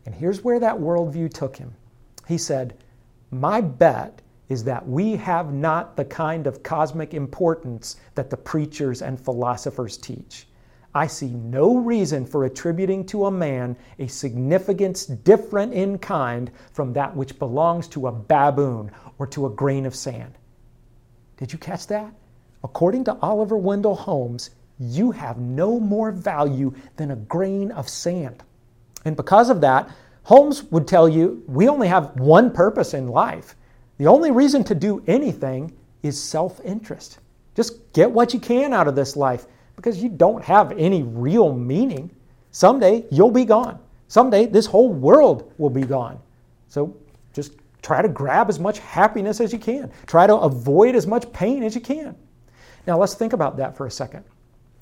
And 0.06 0.16
here's 0.16 0.44
where 0.44 0.60
that 0.60 0.76
worldview 0.76 1.34
took 1.34 1.58
him. 1.58 1.76
He 2.28 2.38
said, 2.38 2.76
My 3.32 3.62
bet 3.62 4.22
is 4.50 4.64
that 4.64 4.88
we 4.88 5.16
have 5.16 5.54
not 5.54 5.96
the 5.96 6.06
kind 6.06 6.48
of 6.48 6.64
cosmic 6.64 7.14
importance 7.14 7.98
that 8.16 8.32
the 8.32 8.38
preachers 8.38 9.02
and 9.04 9.20
philosophers 9.20 9.98
teach. 9.98 10.48
I 10.94 11.08
see 11.08 11.30
no 11.30 11.78
reason 11.78 12.26
for 12.26 12.46
attributing 12.46 13.06
to 13.08 13.26
a 13.26 13.32
man 13.32 13.76
a 14.00 14.08
significance 14.08 15.06
different 15.06 15.74
in 15.74 15.98
kind 16.00 16.52
from 16.72 16.94
that 16.94 17.16
which 17.16 17.38
belongs 17.38 17.88
to 17.90 18.08
a 18.08 18.12
baboon 18.12 18.92
or 19.20 19.28
to 19.28 19.46
a 19.46 19.50
grain 19.50 19.86
of 19.86 19.96
sand. 19.96 20.34
Did 21.38 21.54
you 21.54 21.60
catch 21.60 21.88
that? 21.88 22.14
According 22.64 23.06
to 23.06 23.18
Oliver 23.22 23.58
Wendell 23.58 23.96
Holmes, 23.96 24.50
you 24.80 25.12
have 25.12 25.38
no 25.38 25.80
more 25.80 26.12
value 26.12 26.74
than 26.96 27.12
a 27.12 27.16
grain 27.16 27.72
of 27.72 27.88
sand. 27.88 28.44
And 29.06 29.16
because 29.16 29.50
of 29.50 29.62
that, 29.62 29.90
Holmes 30.24 30.64
would 30.64 30.88
tell 30.88 31.08
you 31.08 31.44
we 31.48 31.68
only 31.68 31.88
have 31.88 32.20
one 32.20 32.52
purpose 32.52 32.94
in 32.94 33.08
life 33.08 33.56
the 34.00 34.08
only 34.08 34.32
reason 34.32 34.64
to 34.64 34.76
do 34.76 35.04
anything 35.08 35.74
is 36.02 36.22
self 36.22 36.62
interest. 36.64 37.20
Just 37.54 37.92
get 37.92 38.10
what 38.10 38.34
you 38.34 38.40
can 38.40 38.74
out 38.74 38.88
of 38.88 38.96
this 38.96 39.18
life 39.18 39.46
because 39.80 40.04
you 40.04 40.10
don't 40.10 40.44
have 40.44 40.74
any 40.74 41.04
real 41.04 41.54
meaning. 41.54 42.12
Someday 42.52 43.06
you'll 43.12 43.32
be 43.32 43.46
gone. 43.46 43.80
Someday 44.10 44.46
this 44.46 44.66
whole 44.66 44.90
world 44.92 45.54
will 45.58 45.70
be 45.70 45.84
gone. 45.84 46.20
So 46.68 46.98
just 47.32 47.54
try 47.82 48.02
to 48.02 48.10
grab 48.10 48.50
as 48.50 48.60
much 48.60 48.80
happiness 48.80 49.40
as 49.40 49.54
you 49.54 49.60
can. 49.60 49.90
Try 50.06 50.28
to 50.28 50.36
avoid 50.36 50.96
as 50.96 51.08
much 51.08 51.32
pain 51.32 51.64
as 51.64 51.76
you 51.76 51.82
can. 51.82 52.14
Now 52.88 52.98
let's 52.98 53.14
think 53.14 53.32
about 53.32 53.56
that 53.56 53.78
for 53.78 53.86
a 53.86 53.92
second. 53.92 54.26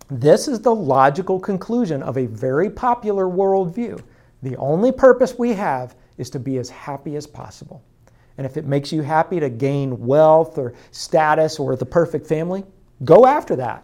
This 0.09 0.47
is 0.47 0.61
the 0.61 0.73
logical 0.73 1.39
conclusion 1.39 2.01
of 2.01 2.17
a 2.17 2.25
very 2.25 2.71
popular 2.71 3.27
worldview. 3.27 4.01
The 4.41 4.55
only 4.55 4.91
purpose 4.91 5.37
we 5.37 5.53
have 5.53 5.95
is 6.17 6.31
to 6.31 6.39
be 6.39 6.57
as 6.57 6.71
happy 6.71 7.17
as 7.17 7.27
possible. 7.27 7.83
And 8.39 8.47
if 8.47 8.57
it 8.57 8.65
makes 8.65 8.91
you 8.91 9.03
happy 9.03 9.39
to 9.39 9.49
gain 9.49 9.99
wealth 9.99 10.57
or 10.57 10.73
status 10.89 11.59
or 11.59 11.75
the 11.75 11.85
perfect 11.85 12.25
family, 12.25 12.63
go 13.03 13.27
after 13.27 13.55
that. 13.57 13.83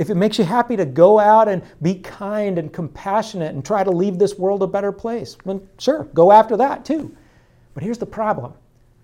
If 0.00 0.08
it 0.08 0.14
makes 0.14 0.38
you 0.38 0.46
happy 0.46 0.78
to 0.78 0.86
go 0.86 1.18
out 1.18 1.46
and 1.46 1.60
be 1.82 1.96
kind 1.96 2.56
and 2.56 2.72
compassionate 2.72 3.54
and 3.54 3.62
try 3.62 3.84
to 3.84 3.90
leave 3.90 4.18
this 4.18 4.38
world 4.38 4.62
a 4.62 4.66
better 4.66 4.92
place, 4.92 5.36
then 5.44 5.68
sure, 5.76 6.04
go 6.14 6.32
after 6.32 6.56
that 6.56 6.86
too. 6.86 7.14
But 7.74 7.82
here's 7.82 7.98
the 7.98 8.06
problem 8.06 8.54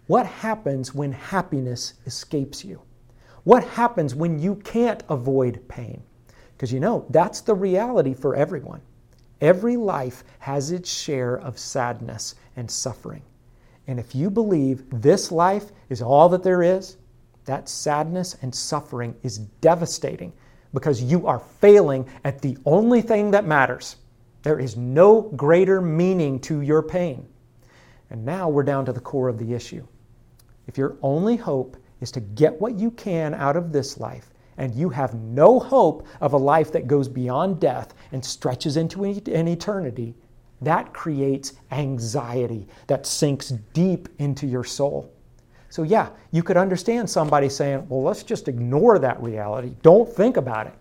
what 0.06 0.24
happens 0.24 0.94
when 0.94 1.12
happiness 1.12 1.92
escapes 2.06 2.64
you? 2.64 2.80
What 3.44 3.62
happens 3.62 4.14
when 4.14 4.38
you 4.38 4.54
can't 4.54 5.02
avoid 5.10 5.68
pain? 5.68 6.02
Because 6.56 6.72
you 6.72 6.80
know, 6.80 7.04
that's 7.10 7.42
the 7.42 7.54
reality 7.54 8.14
for 8.14 8.34
everyone. 8.34 8.80
Every 9.42 9.76
life 9.76 10.24
has 10.38 10.70
its 10.70 10.90
share 10.90 11.36
of 11.36 11.58
sadness 11.58 12.36
and 12.56 12.70
suffering. 12.70 13.20
And 13.86 14.00
if 14.00 14.14
you 14.14 14.30
believe 14.30 14.84
this 14.90 15.30
life 15.30 15.72
is 15.90 16.00
all 16.00 16.30
that 16.30 16.42
there 16.42 16.62
is, 16.62 16.96
that 17.44 17.68
sadness 17.68 18.34
and 18.40 18.54
suffering 18.54 19.14
is 19.22 19.36
devastating 19.60 20.32
because 20.76 21.02
you 21.02 21.26
are 21.26 21.38
failing 21.38 22.06
at 22.22 22.42
the 22.42 22.54
only 22.66 23.00
thing 23.00 23.30
that 23.30 23.46
matters. 23.46 23.96
There 24.42 24.58
is 24.60 24.76
no 24.76 25.22
greater 25.22 25.80
meaning 25.80 26.38
to 26.40 26.60
your 26.60 26.82
pain. 26.82 27.26
And 28.10 28.26
now 28.26 28.50
we're 28.50 28.62
down 28.62 28.84
to 28.84 28.92
the 28.92 29.00
core 29.00 29.30
of 29.30 29.38
the 29.38 29.54
issue. 29.54 29.86
If 30.66 30.76
your 30.76 30.98
only 31.00 31.34
hope 31.34 31.78
is 32.02 32.10
to 32.10 32.20
get 32.20 32.60
what 32.60 32.78
you 32.78 32.90
can 32.90 33.32
out 33.32 33.56
of 33.56 33.72
this 33.72 33.98
life, 33.98 34.28
and 34.58 34.74
you 34.74 34.90
have 34.90 35.14
no 35.14 35.58
hope 35.58 36.06
of 36.20 36.34
a 36.34 36.36
life 36.36 36.70
that 36.72 36.86
goes 36.86 37.08
beyond 37.08 37.58
death 37.58 37.94
and 38.12 38.22
stretches 38.22 38.76
into 38.76 39.04
an 39.04 39.48
eternity, 39.48 40.14
that 40.60 40.92
creates 40.92 41.54
anxiety 41.70 42.68
that 42.86 43.06
sinks 43.06 43.48
deep 43.72 44.10
into 44.18 44.46
your 44.46 44.64
soul. 44.64 45.10
So, 45.76 45.82
yeah, 45.82 46.08
you 46.32 46.42
could 46.42 46.56
understand 46.56 47.10
somebody 47.10 47.50
saying, 47.50 47.86
well, 47.90 48.02
let's 48.02 48.22
just 48.22 48.48
ignore 48.48 48.98
that 48.98 49.22
reality. 49.22 49.74
Don't 49.82 50.08
think 50.08 50.38
about 50.38 50.66
it. 50.66 50.72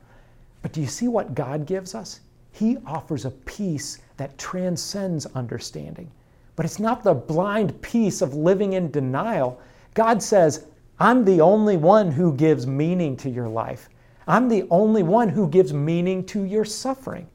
But 0.62 0.72
do 0.72 0.80
you 0.80 0.88
see 0.88 1.10
what 1.10 1.36
God 1.36 1.66
gives 1.66 1.94
us? 1.94 2.22
He 2.54 2.78
offers 2.86 3.26
a 3.26 3.32
peace 3.32 3.98
that 4.16 4.38
transcends 4.38 5.26
understanding. 5.26 6.10
But 6.56 6.66
it's 6.66 6.80
not 6.80 7.04
the 7.04 7.14
blind 7.14 7.82
peace 7.82 8.22
of 8.22 8.36
living 8.36 8.72
in 8.72 8.90
denial. 8.90 9.60
God 9.96 10.24
says, 10.24 10.68
I'm 10.98 11.26
the 11.26 11.42
only 11.42 11.76
one 11.76 12.10
who 12.10 12.34
gives 12.34 12.66
meaning 12.66 13.18
to 13.18 13.30
your 13.30 13.50
life. 13.50 13.90
I'm 14.30 14.48
the 14.48 14.66
only 14.70 15.04
one 15.04 15.28
who 15.28 15.50
gives 15.50 15.74
meaning 15.74 16.26
to 16.28 16.44
your 16.46 16.64
suffering. 16.64 17.28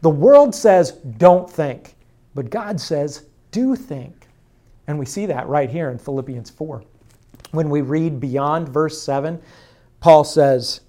The 0.00 0.10
world 0.10 0.52
says, 0.52 0.90
don't 1.18 1.48
think, 1.48 1.94
but 2.34 2.50
God 2.50 2.80
says, 2.80 3.26
do 3.52 3.76
think. 3.76 4.26
And 4.88 4.98
we 4.98 5.06
see 5.06 5.26
that 5.26 5.46
right 5.46 5.70
here 5.70 5.92
in 5.92 5.98
Philippians 5.98 6.50
4. 6.50 6.82
When 7.54 7.70
we 7.70 7.82
read 7.82 8.18
beyond 8.18 8.68
verse 8.68 9.00
7, 9.00 9.40
Paul 10.00 10.24
says, 10.24 10.80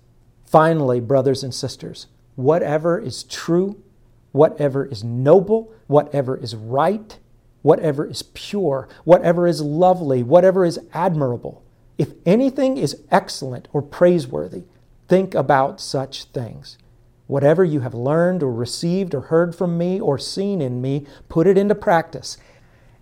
Finally, 0.46 1.00
brothers 1.00 1.44
and 1.44 1.54
sisters, 1.54 2.08
whatever 2.36 2.98
is 3.00 3.24
true, 3.24 3.82
whatever 4.32 4.84
is 4.86 5.04
noble, 5.04 5.72
whatever 5.88 6.36
is 6.36 6.56
right, 6.56 7.20
whatever 7.62 8.06
is 8.06 8.24
pure, 8.34 8.88
whatever 9.04 9.48
is 9.48 9.62
lovely, 9.62 10.24
whatever 10.24 10.66
is 10.66 10.80
admirable, 10.92 11.64
if 11.98 12.10
anything 12.26 12.78
is 12.78 13.04
excellent 13.12 13.68
or 13.72 13.82
praiseworthy, 13.82 14.64
think 15.08 15.36
about 15.36 15.80
such 15.80 16.26
things. 16.26 16.78
Whatever 17.28 17.64
you 17.64 17.82
have 17.82 17.94
learned 17.94 18.44
or 18.44 18.52
received 18.52 19.16
or 19.16 19.22
heard 19.22 19.56
from 19.56 19.78
me 19.78 20.00
or 20.00 20.18
seen 20.18 20.62
in 20.62 20.82
me, 20.82 21.06
put 21.30 21.48
it 21.48 21.58
into 21.58 21.76
practice, 21.76 22.38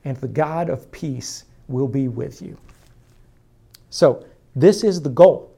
and 0.04 0.18
the 0.18 0.28
God 0.28 0.70
of 0.70 0.92
peace 0.92 1.46
will 1.68 1.88
be 1.88 2.08
with 2.08 2.42
you. 2.42 2.58
So, 3.94 4.26
this 4.56 4.84
is 4.84 5.04
the 5.04 5.10
goal. 5.12 5.56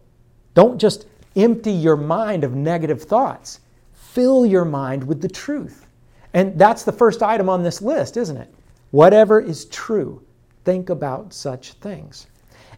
Don't 0.55 0.77
just 0.77 1.05
empty 1.37 1.71
your 1.71 1.95
mind 1.95 2.43
of 2.43 2.53
negative 2.53 3.01
thoughts, 3.01 3.61
fill 3.93 4.45
your 4.45 4.65
mind 4.65 5.01
with 5.05 5.21
the 5.21 5.29
truth. 5.29 5.87
And 6.33 6.59
that's 6.59 6.83
the 6.83 6.91
first 6.91 7.23
item 7.23 7.47
on 7.47 7.63
this 7.63 7.81
list, 7.81 8.17
isn't 8.17 8.35
it? 8.35 8.53
Whatever 8.91 9.39
is 9.39 9.63
true, 9.67 10.21
think 10.65 10.89
about 10.89 11.33
such 11.33 11.75
things. 11.75 12.27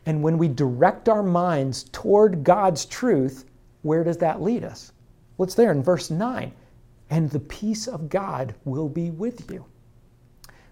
And 0.06 0.22
when 0.22 0.38
we 0.38 0.48
direct 0.48 1.10
our 1.10 1.24
minds 1.24 1.86
toward 1.86 2.44
God's 2.44 2.86
truth, 2.86 3.46
where 3.82 4.04
does 4.04 4.18
that 4.18 4.44
lead 4.44 4.64
us? 4.64 4.92
Well, 5.38 5.46
it's 5.46 5.56
there 5.56 5.72
in 5.72 5.82
verse 5.82 6.12
9. 6.12 6.52
And 7.10 7.32
the 7.32 7.40
peace 7.40 7.88
of 7.88 8.10
God 8.10 8.54
will 8.66 8.90
be 8.90 9.10
with 9.10 9.50
you. 9.50 9.66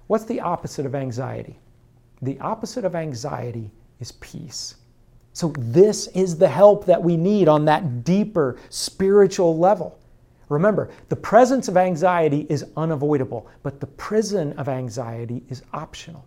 What's 0.06 0.26
the 0.26 0.42
opposite 0.42 0.86
of 0.86 0.94
anxiety? 0.94 1.58
The 2.22 2.40
opposite 2.40 2.86
of 2.86 2.94
anxiety 2.94 3.72
is 4.00 4.12
peace. 4.14 4.76
So, 5.34 5.54
this 5.58 6.08
is 6.08 6.38
the 6.38 6.48
help 6.48 6.86
that 6.86 7.04
we 7.04 7.18
need 7.18 7.48
on 7.48 7.66
that 7.66 8.04
deeper 8.04 8.58
spiritual 8.70 9.58
level. 9.58 10.00
Remember, 10.50 10.90
the 11.10 11.16
presence 11.16 11.68
of 11.68 11.76
anxiety 11.76 12.46
is 12.50 12.66
unavoidable, 12.78 13.48
but 13.64 13.80
the 13.80 13.88
prison 13.88 14.54
of 14.54 14.70
anxiety 14.70 15.44
is 15.50 15.64
optional. 15.74 16.26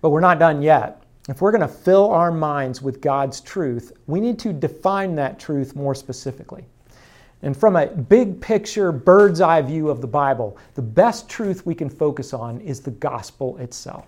But 0.00 0.10
we're 0.10 0.20
not 0.20 0.38
done 0.38 0.62
yet. 0.62 1.02
If 1.28 1.42
we're 1.42 1.50
going 1.50 1.60
to 1.60 1.68
fill 1.68 2.10
our 2.10 2.32
minds 2.32 2.80
with 2.80 3.02
God's 3.02 3.40
truth, 3.42 3.92
we 4.06 4.18
need 4.18 4.38
to 4.40 4.52
define 4.52 5.14
that 5.16 5.38
truth 5.38 5.76
more 5.76 5.94
specifically. 5.94 6.64
And 7.42 7.56
from 7.56 7.76
a 7.76 7.86
big 7.86 8.40
picture, 8.40 8.90
bird's 8.90 9.40
eye 9.40 9.62
view 9.62 9.90
of 9.90 10.00
the 10.00 10.06
Bible, 10.06 10.56
the 10.74 10.82
best 10.82 11.28
truth 11.28 11.66
we 11.66 11.74
can 11.74 11.90
focus 11.90 12.32
on 12.32 12.60
is 12.62 12.80
the 12.80 12.90
gospel 12.92 13.58
itself. 13.58 14.06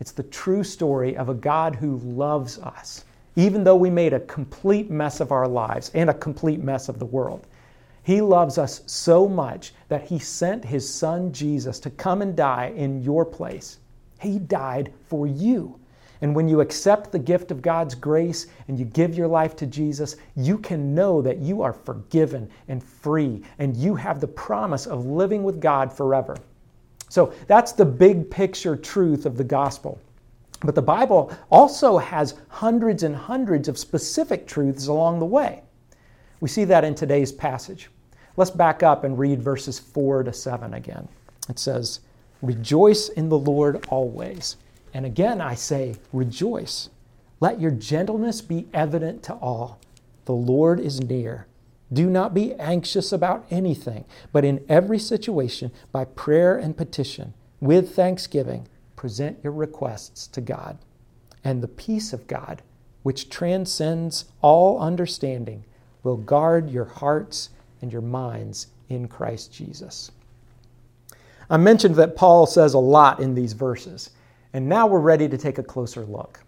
It's 0.00 0.12
the 0.12 0.22
true 0.22 0.64
story 0.64 1.14
of 1.14 1.28
a 1.28 1.34
God 1.34 1.76
who 1.76 1.98
loves 1.98 2.58
us, 2.58 3.04
even 3.36 3.62
though 3.62 3.76
we 3.76 3.90
made 3.90 4.14
a 4.14 4.20
complete 4.20 4.90
mess 4.90 5.20
of 5.20 5.30
our 5.30 5.46
lives 5.46 5.90
and 5.92 6.08
a 6.08 6.14
complete 6.14 6.64
mess 6.64 6.88
of 6.88 6.98
the 6.98 7.04
world. 7.04 7.46
He 8.02 8.22
loves 8.22 8.56
us 8.56 8.82
so 8.86 9.28
much 9.28 9.74
that 9.88 10.08
He 10.08 10.18
sent 10.18 10.64
His 10.64 10.88
Son 10.88 11.32
Jesus 11.32 11.78
to 11.80 11.90
come 11.90 12.22
and 12.22 12.34
die 12.34 12.72
in 12.74 13.02
your 13.02 13.26
place. 13.26 13.78
He 14.20 14.38
died 14.38 14.90
for 15.06 15.26
you. 15.26 15.78
And 16.22 16.34
when 16.34 16.48
you 16.48 16.60
accept 16.60 17.12
the 17.12 17.18
gift 17.18 17.50
of 17.50 17.62
God's 17.62 17.94
grace 17.94 18.46
and 18.68 18.78
you 18.78 18.86
give 18.86 19.14
your 19.14 19.28
life 19.28 19.54
to 19.56 19.66
Jesus, 19.66 20.16
you 20.34 20.56
can 20.58 20.94
know 20.94 21.20
that 21.22 21.38
you 21.38 21.60
are 21.60 21.72
forgiven 21.72 22.48
and 22.68 22.82
free, 22.82 23.42
and 23.58 23.76
you 23.76 23.94
have 23.94 24.20
the 24.20 24.28
promise 24.28 24.86
of 24.86 25.04
living 25.04 25.42
with 25.42 25.60
God 25.60 25.92
forever. 25.92 26.36
So 27.10 27.34
that's 27.48 27.72
the 27.72 27.84
big 27.84 28.30
picture 28.30 28.76
truth 28.76 29.26
of 29.26 29.36
the 29.36 29.44
gospel. 29.44 30.00
But 30.62 30.76
the 30.76 30.82
Bible 30.82 31.36
also 31.50 31.98
has 31.98 32.36
hundreds 32.48 33.02
and 33.02 33.16
hundreds 33.16 33.68
of 33.68 33.76
specific 33.76 34.46
truths 34.46 34.86
along 34.86 35.18
the 35.18 35.26
way. 35.26 35.62
We 36.40 36.48
see 36.48 36.64
that 36.64 36.84
in 36.84 36.94
today's 36.94 37.32
passage. 37.32 37.90
Let's 38.36 38.50
back 38.50 38.82
up 38.82 39.02
and 39.04 39.18
read 39.18 39.42
verses 39.42 39.78
4 39.78 40.22
to 40.22 40.32
7 40.32 40.72
again. 40.72 41.08
It 41.48 41.58
says, 41.58 42.00
Rejoice 42.42 43.08
in 43.08 43.28
the 43.28 43.38
Lord 43.38 43.84
always. 43.88 44.56
And 44.94 45.04
again, 45.04 45.40
I 45.40 45.54
say, 45.54 45.96
rejoice. 46.12 46.90
Let 47.40 47.60
your 47.60 47.72
gentleness 47.72 48.40
be 48.40 48.68
evident 48.72 49.22
to 49.24 49.34
all. 49.34 49.80
The 50.26 50.32
Lord 50.32 50.78
is 50.78 51.00
near. 51.00 51.46
Do 51.92 52.08
not 52.08 52.34
be 52.34 52.54
anxious 52.54 53.12
about 53.12 53.46
anything, 53.50 54.04
but 54.32 54.44
in 54.44 54.64
every 54.68 54.98
situation, 54.98 55.72
by 55.90 56.04
prayer 56.04 56.56
and 56.56 56.76
petition, 56.76 57.34
with 57.60 57.94
thanksgiving, 57.94 58.68
present 58.96 59.38
your 59.42 59.52
requests 59.52 60.26
to 60.28 60.40
God. 60.40 60.78
And 61.42 61.62
the 61.62 61.68
peace 61.68 62.12
of 62.12 62.26
God, 62.26 62.62
which 63.02 63.28
transcends 63.28 64.26
all 64.40 64.78
understanding, 64.78 65.64
will 66.02 66.16
guard 66.16 66.70
your 66.70 66.84
hearts 66.84 67.50
and 67.82 67.92
your 67.92 68.02
minds 68.02 68.68
in 68.88 69.08
Christ 69.08 69.52
Jesus. 69.52 70.10
I 71.48 71.56
mentioned 71.56 71.96
that 71.96 72.14
Paul 72.14 72.46
says 72.46 72.74
a 72.74 72.78
lot 72.78 73.20
in 73.20 73.34
these 73.34 73.52
verses. 73.52 74.10
And 74.52 74.68
now 74.68 74.86
we're 74.86 75.00
ready 75.00 75.28
to 75.28 75.38
take 75.38 75.58
a 75.58 75.62
closer 75.62 76.04
look. 76.04 76.40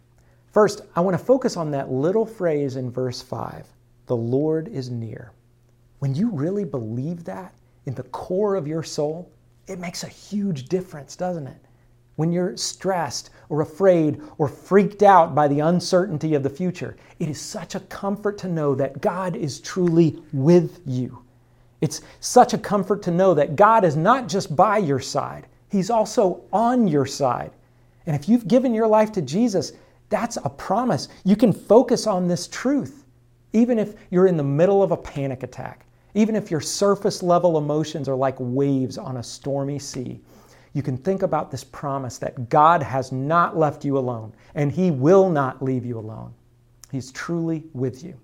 First, 0.53 0.83
I 0.95 1.01
want 1.01 1.19
to 1.19 1.25
focus 1.25 1.57
on 1.57 1.71
that 1.71 1.91
little 1.91 2.27
phrase 2.27 2.77
in 2.77 2.91
verse 2.91 3.23
5 3.23 3.67
the 4.12 4.16
Lord 4.16 4.68
is 4.68 4.90
near. 4.90 5.33
When 6.01 6.14
you 6.14 6.29
really 6.29 6.66
believe 6.66 7.25
that 7.25 7.55
in 7.87 7.94
the 7.94 8.03
core 8.03 8.57
of 8.57 8.68
your 8.68 8.83
soul, 8.83 9.33
it 9.66 9.79
makes 9.79 10.05
a 10.05 10.07
huge 10.07 10.66
difference, 10.66 11.16
doesn't 11.16 11.46
it? 11.46 11.57
When 12.16 12.31
you're 12.31 12.55
stressed 12.59 13.31
or 13.48 13.62
afraid 13.62 14.20
or 14.37 14.48
freaked 14.48 15.03
out 15.03 15.35
by 15.35 15.48
the 15.48 15.61
uncertainty 15.61 16.35
of 16.35 16.42
the 16.42 16.51
future, 16.51 16.94
it 17.20 17.31
is 17.31 17.40
such 17.40 17.75
a 17.75 17.81
comfort 17.81 18.37
to 18.37 18.48
know 18.48 18.75
that 18.75 19.01
God 19.01 19.35
is 19.35 19.61
truly 19.61 20.22
with 20.35 20.83
you. 20.85 21.22
It's 21.81 22.03
such 22.20 22.53
a 22.53 22.59
comfort 22.59 23.01
to 23.05 23.11
know 23.11 23.33
that 23.33 23.57
God 23.57 23.83
is 23.83 23.96
not 23.96 24.29
just 24.29 24.55
by 24.55 24.77
your 24.77 25.01
side, 25.01 25.46
He's 25.70 25.88
also 25.88 26.42
on 26.53 26.87
your 26.87 27.07
side. 27.07 27.53
And 28.05 28.14
if 28.14 28.29
you've 28.29 28.46
given 28.46 28.75
your 28.75 28.88
life 28.88 29.11
to 29.12 29.22
Jesus, 29.22 29.72
that's 30.11 30.37
a 30.37 30.51
promise. 30.51 31.09
You 31.25 31.35
can 31.35 31.55
focus 31.55 32.07
on 32.07 32.29
this 32.29 32.46
truth, 32.46 33.02
even 33.53 33.79
if 33.79 33.95
you're 34.11 34.27
in 34.27 34.37
the 34.37 34.43
middle 34.43 34.83
of 34.83 34.93
a 34.93 34.97
panic 34.97 35.43
attack, 35.43 35.87
even 36.15 36.37
if 36.37 36.51
your 36.51 36.61
surface 36.61 37.23
level 37.23 37.59
emotions 37.59 38.09
are 38.09 38.15
like 38.15 38.37
waves 38.38 38.99
on 38.99 39.17
a 39.17 39.23
stormy 39.23 39.79
sea. 39.79 40.21
You 40.75 40.83
can 40.83 40.97
think 40.97 41.23
about 41.23 41.51
this 41.51 41.65
promise 41.65 42.19
that 42.19 42.49
God 42.49 42.83
has 42.83 43.12
not 43.12 43.57
left 43.57 43.85
you 43.85 43.99
alone, 43.99 44.33
and 44.55 44.73
He 44.73 44.91
will 44.91 45.29
not 45.29 45.62
leave 45.62 45.85
you 45.85 45.99
alone. 45.99 46.33
He's 46.91 47.12
truly 47.12 47.65
with 47.73 48.03
you. 48.03 48.15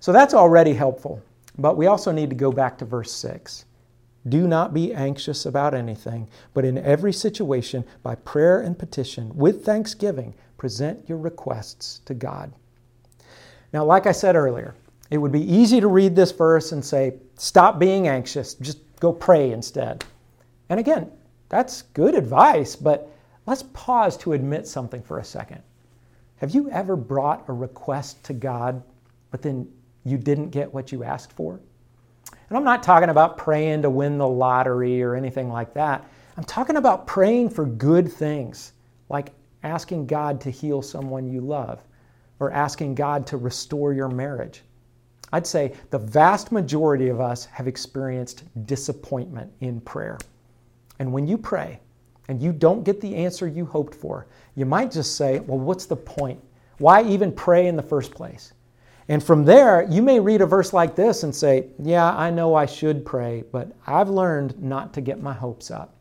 So 0.00 0.12
that's 0.12 0.34
already 0.34 0.72
helpful, 0.72 1.22
but 1.58 1.76
we 1.76 1.86
also 1.86 2.12
need 2.12 2.30
to 2.30 2.36
go 2.36 2.52
back 2.52 2.78
to 2.78 2.84
verse 2.84 3.10
6. 3.12 3.64
Do 4.28 4.48
not 4.48 4.72
be 4.72 4.94
anxious 4.94 5.46
about 5.46 5.74
anything, 5.74 6.28
but 6.54 6.64
in 6.64 6.78
every 6.78 7.12
situation, 7.12 7.84
by 8.02 8.14
prayer 8.16 8.60
and 8.60 8.78
petition, 8.78 9.34
with 9.36 9.64
thanksgiving, 9.64 10.34
present 10.56 11.08
your 11.08 11.18
requests 11.18 12.00
to 12.06 12.14
God. 12.14 12.52
Now, 13.74 13.84
like 13.84 14.06
I 14.06 14.12
said 14.12 14.36
earlier, 14.36 14.76
it 15.10 15.18
would 15.18 15.32
be 15.32 15.52
easy 15.52 15.80
to 15.80 15.88
read 15.88 16.14
this 16.14 16.30
verse 16.30 16.70
and 16.70 16.82
say, 16.82 17.14
Stop 17.36 17.80
being 17.80 18.06
anxious, 18.06 18.54
just 18.54 18.78
go 19.00 19.12
pray 19.12 19.50
instead. 19.50 20.04
And 20.68 20.78
again, 20.78 21.10
that's 21.48 21.82
good 21.82 22.14
advice, 22.14 22.76
but 22.76 23.10
let's 23.46 23.64
pause 23.74 24.16
to 24.18 24.32
admit 24.32 24.68
something 24.68 25.02
for 25.02 25.18
a 25.18 25.24
second. 25.24 25.60
Have 26.36 26.54
you 26.54 26.70
ever 26.70 26.94
brought 26.94 27.48
a 27.48 27.52
request 27.52 28.22
to 28.26 28.32
God, 28.32 28.80
but 29.32 29.42
then 29.42 29.68
you 30.04 30.18
didn't 30.18 30.50
get 30.50 30.72
what 30.72 30.92
you 30.92 31.02
asked 31.02 31.32
for? 31.32 31.58
And 32.48 32.56
I'm 32.56 32.64
not 32.64 32.84
talking 32.84 33.08
about 33.08 33.36
praying 33.36 33.82
to 33.82 33.90
win 33.90 34.18
the 34.18 34.28
lottery 34.28 35.02
or 35.02 35.16
anything 35.16 35.48
like 35.48 35.74
that. 35.74 36.08
I'm 36.36 36.44
talking 36.44 36.76
about 36.76 37.08
praying 37.08 37.50
for 37.50 37.66
good 37.66 38.12
things, 38.12 38.72
like 39.08 39.32
asking 39.64 40.06
God 40.06 40.40
to 40.42 40.50
heal 40.50 40.80
someone 40.80 41.26
you 41.26 41.40
love 41.40 41.82
or 42.44 42.52
asking 42.52 42.94
God 42.94 43.26
to 43.28 43.38
restore 43.38 43.94
your 43.94 44.08
marriage. 44.08 44.62
I'd 45.32 45.46
say 45.46 45.72
the 45.90 45.98
vast 45.98 46.52
majority 46.52 47.08
of 47.08 47.20
us 47.20 47.46
have 47.46 47.66
experienced 47.66 48.44
disappointment 48.66 49.50
in 49.60 49.80
prayer. 49.80 50.18
And 50.98 51.10
when 51.10 51.26
you 51.26 51.38
pray 51.38 51.80
and 52.28 52.42
you 52.42 52.52
don't 52.52 52.84
get 52.84 53.00
the 53.00 53.16
answer 53.16 53.48
you 53.48 53.64
hoped 53.64 53.94
for, 53.94 54.26
you 54.54 54.66
might 54.66 54.92
just 54.92 55.16
say, 55.16 55.40
Well, 55.40 55.58
what's 55.58 55.86
the 55.86 55.96
point? 55.96 56.38
Why 56.78 57.02
even 57.02 57.32
pray 57.32 57.66
in 57.66 57.76
the 57.76 57.82
first 57.82 58.14
place? 58.14 58.52
And 59.08 59.22
from 59.22 59.44
there, 59.44 59.86
you 59.90 60.02
may 60.02 60.20
read 60.20 60.42
a 60.42 60.46
verse 60.46 60.72
like 60.72 60.94
this 60.94 61.22
and 61.22 61.34
say, 61.34 61.68
Yeah, 61.78 62.14
I 62.14 62.30
know 62.30 62.54
I 62.54 62.66
should 62.66 63.06
pray, 63.06 63.42
but 63.52 63.72
I've 63.86 64.10
learned 64.10 64.62
not 64.62 64.92
to 64.94 65.00
get 65.00 65.22
my 65.22 65.32
hopes 65.32 65.70
up. 65.70 65.96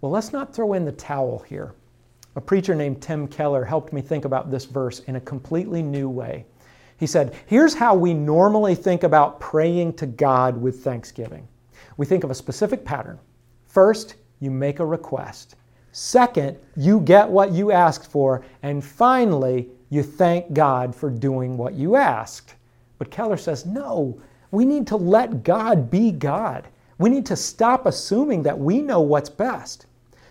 Well, 0.00 0.12
let's 0.12 0.32
not 0.32 0.54
throw 0.54 0.74
in 0.74 0.84
the 0.84 0.92
towel 0.92 1.40
here. 1.40 1.74
A 2.36 2.40
preacher 2.40 2.74
named 2.74 3.02
Tim 3.02 3.26
Keller 3.26 3.64
helped 3.64 3.92
me 3.92 4.00
think 4.00 4.24
about 4.24 4.50
this 4.50 4.64
verse 4.64 5.00
in 5.00 5.16
a 5.16 5.20
completely 5.20 5.82
new 5.82 6.08
way. 6.08 6.46
He 6.96 7.06
said, 7.06 7.34
Here's 7.46 7.74
how 7.74 7.94
we 7.94 8.14
normally 8.14 8.74
think 8.74 9.02
about 9.02 9.40
praying 9.40 9.94
to 9.94 10.06
God 10.06 10.60
with 10.60 10.84
thanksgiving. 10.84 11.48
We 11.96 12.06
think 12.06 12.22
of 12.22 12.30
a 12.30 12.34
specific 12.34 12.84
pattern. 12.84 13.18
First, 13.66 14.14
you 14.38 14.50
make 14.50 14.78
a 14.78 14.86
request. 14.86 15.56
Second, 15.92 16.56
you 16.76 17.00
get 17.00 17.28
what 17.28 17.52
you 17.52 17.72
asked 17.72 18.10
for. 18.10 18.44
And 18.62 18.84
finally, 18.84 19.68
you 19.88 20.02
thank 20.02 20.52
God 20.52 20.94
for 20.94 21.10
doing 21.10 21.56
what 21.56 21.74
you 21.74 21.96
asked. 21.96 22.54
But 22.98 23.10
Keller 23.10 23.36
says, 23.36 23.66
no, 23.66 24.20
we 24.50 24.64
need 24.64 24.86
to 24.88 24.96
let 24.96 25.42
God 25.42 25.90
be 25.90 26.12
God. 26.12 26.68
We 26.98 27.10
need 27.10 27.26
to 27.26 27.36
stop 27.36 27.86
assuming 27.86 28.42
that 28.44 28.58
we 28.58 28.82
know 28.82 29.00
what's 29.00 29.30
best. 29.30 29.86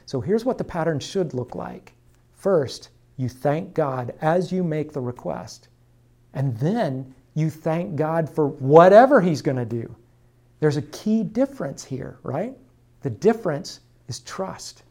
So 0.10 0.20
here's 0.20 0.44
what 0.44 0.58
the 0.58 0.64
pattern 0.64 1.00
should 1.00 1.36
look 1.36 1.54
like. 1.54 1.94
First, 2.34 2.90
you 3.18 3.30
thank 3.30 3.76
God 3.76 4.16
as 4.22 4.52
you 4.52 4.64
make 4.64 4.92
the 4.92 5.00
request. 5.00 5.68
And 6.34 6.58
then 6.58 7.14
you 7.36 7.52
thank 7.52 7.96
God 7.96 8.28
for 8.28 8.48
whatever 8.48 9.22
He's 9.22 9.44
going 9.44 9.58
to 9.58 9.66
do. 9.66 9.96
There's 10.62 10.78
a 10.78 10.82
key 10.82 11.22
difference 11.22 11.84
here, 11.84 12.18
right? 12.24 12.58
The 13.04 13.12
difference 13.12 13.82
is 14.08 14.22
trust. 14.22 14.82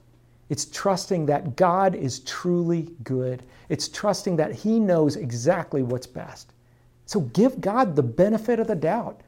It's 0.51 0.67
trusting 0.67 1.27
that 1.27 1.57
God 1.57 1.97
is 1.97 2.21
truly 2.21 2.89
good. 3.03 3.43
It's 3.69 3.89
trusting 3.89 4.37
that 4.37 4.53
He 4.53 4.79
knows 4.79 5.17
exactly 5.17 5.83
what's 5.83 6.07
best. 6.07 6.53
So 7.07 7.23
give 7.23 7.61
God 7.61 7.97
the 7.97 8.05
benefit 8.05 8.61
of 8.61 8.69
the 8.69 8.77
doubt. 8.77 9.23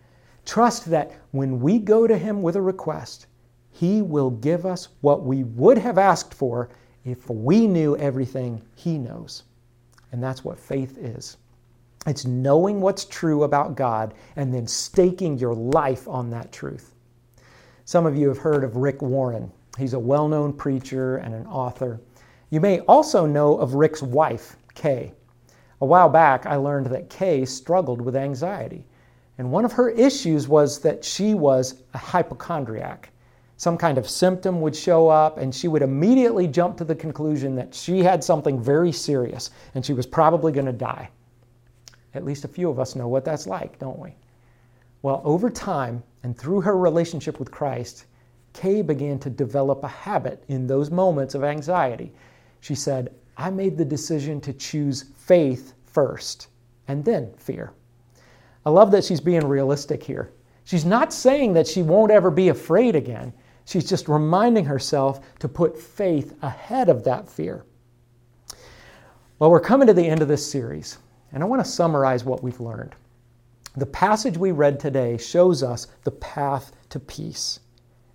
Trust 0.47 0.89
that 0.91 1.11
when 1.33 1.59
we 1.59 1.81
go 1.81 2.07
to 2.07 2.17
Him 2.17 2.43
with 2.43 2.55
a 2.55 2.63
request, 2.63 3.27
He 3.71 4.03
will 4.03 4.31
give 4.31 4.67
us 4.67 4.89
what 5.01 5.25
we 5.25 5.45
would 5.45 5.79
have 5.79 5.99
asked 5.99 6.35
for 6.35 6.69
if 7.05 7.29
we 7.31 7.67
knew 7.67 7.97
everything 7.97 8.63
He 8.75 8.99
knows. 8.99 9.45
And 10.13 10.23
that's 10.23 10.45
what 10.45 10.59
faith 10.59 10.99
is 10.99 11.37
it's 12.07 12.25
knowing 12.25 12.81
what's 12.81 13.05
true 13.05 13.43
about 13.43 13.77
God 13.77 14.15
and 14.37 14.55
then 14.55 14.67
staking 14.67 15.39
your 15.39 15.55
life 15.55 16.09
on 16.09 16.31
that 16.31 16.51
truth. 16.51 16.95
Some 17.85 18.07
of 18.07 18.17
you 18.17 18.29
have 18.29 18.39
heard 18.39 18.65
of 18.65 18.77
Rick 18.77 19.03
Warren. 19.03 19.53
He's 19.77 19.93
a 19.93 19.99
well 19.99 20.27
known 20.27 20.53
preacher 20.53 21.17
and 21.17 21.35
an 21.35 21.47
author. 21.47 22.01
You 22.49 22.61
may 22.61 22.81
also 22.81 23.27
know 23.27 23.57
of 23.59 23.75
Rick's 23.75 24.03
wife, 24.03 24.57
Kay. 24.75 25.13
A 25.83 25.87
while 25.87 26.09
back, 26.09 26.47
I 26.47 26.57
learned 26.57 26.87
that 26.87 27.11
Kay 27.11 27.45
struggled 27.45 28.01
with 28.01 28.17
anxiety. 28.17 28.87
And 29.39 29.53
one 29.53 29.65
of 29.65 29.73
her 29.73 29.91
issues 29.91 30.49
was 30.49 30.81
that 30.81 31.05
she 31.05 31.35
was 31.35 31.83
a 31.95 31.99
hypochondriac. 31.99 33.10
Some 33.61 33.77
kind 33.77 33.99
of 33.99 34.09
symptom 34.09 34.63
would 34.63 34.75
show 34.75 35.09
up, 35.09 35.37
and 35.37 35.55
she 35.55 35.69
would 35.69 35.83
immediately 35.83 36.47
jump 36.47 36.79
to 36.79 36.85
the 36.85 36.95
conclusion 36.95 37.55
that 37.57 37.75
she 37.75 38.03
had 38.03 38.25
something 38.25 38.59
very 38.59 38.91
serious 38.91 39.51
and 39.75 39.85
she 39.85 39.93
was 39.93 40.07
probably 40.07 40.51
going 40.51 40.65
to 40.65 40.73
die. 40.73 41.11
At 42.15 42.25
least 42.25 42.47
a 42.47 42.49
few 42.49 42.71
of 42.71 42.81
us 42.81 42.97
know 42.97 43.07
what 43.07 43.23
that's 43.23 43.47
like, 43.47 43.79
don't 43.79 43.99
we? 43.99 44.15
Well, 45.03 45.21
over 45.27 45.51
time 45.51 46.03
and 46.23 46.35
through 46.35 46.63
her 46.63 46.79
relationship 46.79 47.39
with 47.39 47.51
Christ, 47.51 48.07
Kay 48.55 48.81
began 48.81 49.19
to 49.19 49.29
develop 49.29 49.85
a 49.85 49.89
habit 49.89 50.43
in 50.49 50.67
those 50.67 50.91
moments 50.91 51.35
of 51.35 51.45
anxiety. 51.45 52.15
She 52.61 52.75
said, 52.75 53.15
I 53.37 53.51
made 53.51 53.77
the 53.77 53.85
decision 53.85 54.41
to 54.41 54.55
choose 54.55 55.11
faith 55.17 55.75
first 55.85 56.49
and 56.89 57.05
then 57.05 57.31
fear. 57.37 57.75
I 58.65 58.71
love 58.71 58.91
that 58.93 59.05
she's 59.05 59.21
being 59.21 59.47
realistic 59.47 60.03
here. 60.03 60.33
She's 60.65 60.87
not 60.87 61.13
saying 61.13 61.53
that 61.53 61.67
she 61.67 61.83
won't 61.83 62.11
ever 62.11 62.31
be 62.31 62.49
afraid 62.49 62.97
again. 62.97 63.35
She's 63.71 63.89
just 63.89 64.09
reminding 64.09 64.65
herself 64.65 65.21
to 65.39 65.47
put 65.47 65.79
faith 65.79 66.35
ahead 66.43 66.89
of 66.89 67.05
that 67.05 67.29
fear. 67.29 67.65
Well, 69.39 69.53
we're 69.53 69.61
coming 69.61 69.87
to 69.87 69.95
the 69.95 70.09
end 70.09 70.23
of 70.23 70.27
this 70.27 70.45
series, 70.45 70.99
and 71.31 71.41
I 71.41 71.47
want 71.47 71.65
to 71.65 71.71
summarize 71.71 72.25
what 72.25 72.43
we've 72.43 72.59
learned. 72.59 72.97
The 73.77 73.87
passage 73.87 74.37
we 74.37 74.51
read 74.51 74.81
today 74.81 75.19
shows 75.19 75.63
us 75.63 75.87
the 76.03 76.11
path 76.11 76.73
to 76.89 76.99
peace. 76.99 77.61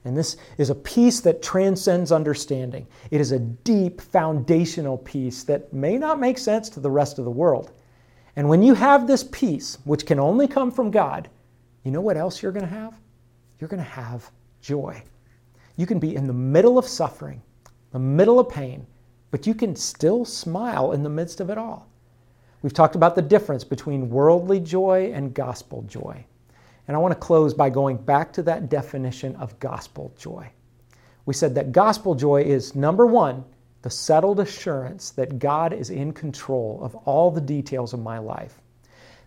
And 0.03 0.17
this 0.17 0.35
is 0.57 0.71
a 0.71 0.75
peace 0.75 1.21
that 1.21 1.41
transcends 1.41 2.11
understanding. 2.11 2.85
It 3.09 3.21
is 3.21 3.31
a 3.31 3.39
deep 3.39 4.01
foundational 4.01 4.97
peace 4.97 5.45
that 5.45 5.71
may 5.71 5.97
not 5.97 6.19
make 6.19 6.37
sense 6.37 6.67
to 6.71 6.81
the 6.81 6.91
rest 6.91 7.17
of 7.17 7.23
the 7.23 7.31
world. 7.31 7.71
And 8.35 8.49
when 8.49 8.61
you 8.61 8.73
have 8.73 9.07
this 9.07 9.23
peace, 9.23 9.77
which 9.85 10.05
can 10.05 10.19
only 10.19 10.49
come 10.49 10.69
from 10.69 10.91
God, 10.91 11.29
you 11.85 11.91
know 11.91 12.01
what 12.01 12.17
else 12.17 12.43
you're 12.43 12.51
going 12.51 12.67
to 12.67 12.75
have? 12.75 12.99
You're 13.61 13.69
going 13.69 13.81
to 13.81 13.89
have 13.89 14.29
joy. 14.59 15.01
You 15.75 15.85
can 15.85 15.99
be 15.99 16.15
in 16.15 16.27
the 16.27 16.33
middle 16.33 16.77
of 16.77 16.87
suffering, 16.87 17.41
the 17.91 17.99
middle 17.99 18.39
of 18.39 18.49
pain, 18.49 18.85
but 19.31 19.45
you 19.45 19.53
can 19.53 19.75
still 19.75 20.25
smile 20.25 20.93
in 20.93 21.03
the 21.03 21.09
midst 21.09 21.41
of 21.41 21.49
it 21.49 21.57
all. 21.57 21.89
We've 22.61 22.73
talked 22.73 22.95
about 22.95 23.15
the 23.15 23.21
difference 23.21 23.63
between 23.63 24.09
worldly 24.09 24.59
joy 24.59 25.11
and 25.13 25.33
gospel 25.33 25.83
joy. 25.83 26.25
And 26.87 26.95
I 26.95 26.99
want 26.99 27.13
to 27.13 27.19
close 27.19 27.53
by 27.53 27.69
going 27.69 27.97
back 27.97 28.31
to 28.33 28.43
that 28.43 28.69
definition 28.69 29.35
of 29.35 29.59
gospel 29.59 30.13
joy. 30.17 30.49
We 31.25 31.33
said 31.33 31.55
that 31.55 31.71
gospel 31.71 32.15
joy 32.15 32.43
is 32.43 32.75
number 32.75 33.05
one, 33.05 33.43
the 33.81 33.89
settled 33.89 34.39
assurance 34.39 35.11
that 35.11 35.39
God 35.39 35.73
is 35.73 35.89
in 35.89 36.11
control 36.11 36.79
of 36.81 36.95
all 36.95 37.29
the 37.29 37.41
details 37.41 37.93
of 37.93 37.99
my 37.99 38.17
life. 38.17 38.61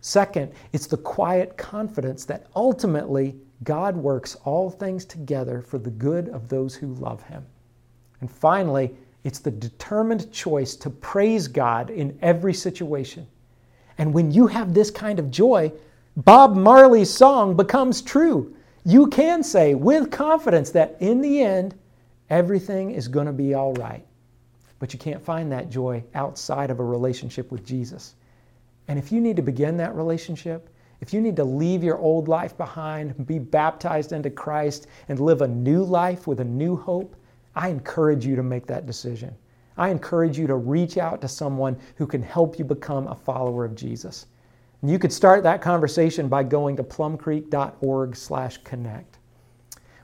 Second, 0.00 0.52
it's 0.72 0.87
the 0.87 0.96
quiet 0.96 1.56
confidence 1.56 2.24
that 2.24 2.46
ultimately 2.54 3.37
God 3.64 3.97
works 3.97 4.37
all 4.44 4.71
things 4.71 5.05
together 5.05 5.61
for 5.61 5.79
the 5.79 5.90
good 5.90 6.29
of 6.29 6.49
those 6.49 6.75
who 6.75 6.94
love 6.94 7.23
Him. 7.23 7.44
And 8.21 8.31
finally, 8.31 8.94
it's 9.25 9.40
the 9.40 9.51
determined 9.51 10.33
choice 10.33 10.77
to 10.77 10.90
praise 10.90 11.49
God 11.49 11.90
in 11.90 12.18
every 12.23 12.55
situation. 12.55 13.27
And 13.99 14.14
when 14.14 14.31
you 14.31 14.47
have 14.47 14.75
this 14.75 14.90
kind 14.90 15.18
of 15.18 15.31
joy, 15.31 15.73
Bob 16.16 16.57
Marley's 16.57 17.12
song 17.12 17.57
becomes 17.57 18.01
true. 18.01 18.55
You 18.85 19.09
can 19.09 19.42
say 19.42 19.75
with 19.75 20.11
confidence 20.11 20.71
that 20.71 20.97
in 21.01 21.21
the 21.21 21.42
end, 21.42 21.75
everything 22.31 22.92
is 22.92 23.09
going 23.09 23.27
to 23.27 23.33
be 23.33 23.55
all 23.55 23.75
right. 23.75 24.05
But 24.79 24.92
you 24.92 24.99
can't 24.99 25.23
find 25.23 25.51
that 25.51 25.71
joy 25.71 26.05
outside 26.14 26.71
of 26.71 26.79
a 26.79 26.85
relationship 26.85 27.51
with 27.51 27.66
Jesus. 27.66 28.14
And 28.87 28.99
if 28.99 29.11
you 29.12 29.21
need 29.21 29.37
to 29.37 29.42
begin 29.42 29.77
that 29.79 29.94
relationship, 29.94 30.71
if 31.00 31.12
you 31.12 31.20
need 31.20 31.37
to 31.37 31.44
leave 31.44 31.84
your 31.84 31.98
old 31.98 32.28
life 32.28 32.56
behind, 32.56 33.26
be 33.26 33.38
baptized 33.38 34.12
into 34.12 34.30
Christ, 34.30 34.87
and 35.08 35.20
live 35.20 35.42
a 35.42 35.48
new 35.48 35.84
life 35.84 36.26
with 36.26 36.40
a 36.40 36.44
new 36.44 36.76
hope, 36.76 37.14
I 37.54 37.68
encourage 37.68 38.24
you 38.26 38.34
to 38.37 38.42
make 38.42 38.66
that 38.66 38.87
decision. 38.87 39.34
I 39.76 39.90
encourage 39.90 40.38
you 40.38 40.46
to 40.48 40.56
reach 40.56 40.98
out 40.98 41.20
to 41.20 41.28
someone 41.28 41.76
who 41.96 42.06
can 42.06 42.22
help 42.22 42.58
you 42.58 42.64
become 42.64 43.06
a 43.06 43.14
follower 43.14 43.64
of 43.64 43.76
Jesus. 43.76 44.26
And 44.82 44.90
you 44.90 44.98
could 44.98 45.12
start 45.12 45.44
that 45.44 45.62
conversation 45.62 46.28
by 46.28 46.42
going 46.42 46.76
to 46.76 46.84
plumcreek.org/connect. 46.84 49.18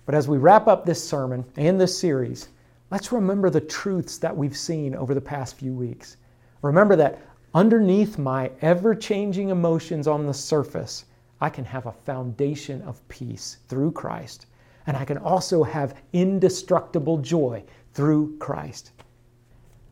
But 0.06 0.14
as 0.14 0.28
we 0.28 0.38
wrap 0.38 0.68
up 0.68 0.84
this 0.84 1.02
sermon 1.02 1.44
and 1.56 1.80
this 1.80 1.98
series, 1.98 2.50
let's 2.90 3.10
remember 3.10 3.48
the 3.50 3.60
truths 3.60 4.18
that 4.18 4.36
we've 4.36 4.56
seen 4.56 4.94
over 4.94 5.14
the 5.14 5.20
past 5.20 5.56
few 5.56 5.74
weeks. 5.74 6.18
Remember 6.62 6.94
that 6.96 7.18
underneath 7.54 8.18
my 8.18 8.50
ever-changing 8.60 9.50
emotions 9.50 10.08
on 10.08 10.26
the 10.26 10.34
surface, 10.34 11.04
I 11.40 11.48
can 11.48 11.64
have 11.64 11.86
a 11.86 11.92
foundation 11.92 12.82
of 12.82 13.06
peace 13.08 13.58
through 13.68 13.92
Christ, 13.92 14.46
and 14.86 14.96
I 14.96 15.04
can 15.04 15.18
also 15.18 15.62
have 15.62 15.96
indestructible 16.12 17.18
joy 17.18 17.62
through 17.92 18.36
Christ. 18.38 18.90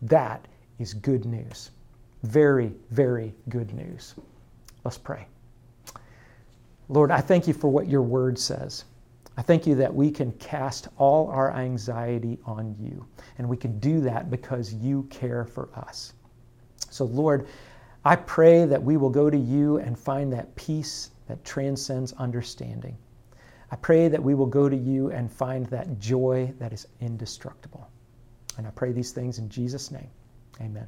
That 0.03 0.47
is 0.79 0.93
good 0.95 1.25
news. 1.25 1.71
Very, 2.25 2.73
very 2.91 3.35
good 3.49 3.73
news. 3.73 4.15
Let's 4.85 4.99
pray. 4.99 5.27
Lord, 6.89 7.11
I 7.11 7.21
thank 7.21 7.47
you 7.47 7.55
for 7.55 7.69
what 7.69 7.89
your 7.89 8.03
word 8.03 8.39
says. 8.39 8.85
I 9.37 9.43
thank 9.43 9.67
you 9.67 9.75
that 9.77 9.95
we 9.95 10.11
can 10.11 10.33
cast 10.33 10.89
all 10.99 11.29
our 11.29 11.55
anxiety 11.55 12.39
on 12.45 12.77
you, 12.79 13.07
and 13.39 13.49
we 13.49 13.57
can 13.57 13.79
do 13.79 14.01
that 14.01 14.31
because 14.31 14.75
you 14.75 15.05
care 15.05 15.45
for 15.45 15.69
us. 15.75 16.13
So, 16.93 17.05
Lord, 17.07 17.47
I 18.05 18.17
pray 18.17 18.65
that 18.65 18.83
we 18.83 18.97
will 18.97 19.11
go 19.11 19.31
to 19.31 19.39
you 19.39 19.79
and 19.79 19.99
find 19.99 20.33
that 20.33 20.55
peace 20.57 21.11
that 21.29 21.45
transcends 21.45 22.13
understanding. 22.15 22.97
I 23.71 23.77
pray 23.77 24.09
that 24.09 24.23
we 24.23 24.35
will 24.35 24.47
go 24.47 24.69
to 24.69 24.77
you 24.77 25.11
and 25.11 25.33
find 25.33 25.67
that 25.67 25.99
joy 25.99 26.53
that 26.59 26.73
is 26.73 26.87
indestructible. 27.01 27.89
And 28.59 28.67
I 28.67 28.71
pray 28.71 28.93
these 28.93 29.13
things 29.13 29.39
in 29.39 29.49
Jesus' 29.49 29.91
name. 29.91 30.11
Amen. 30.61 30.87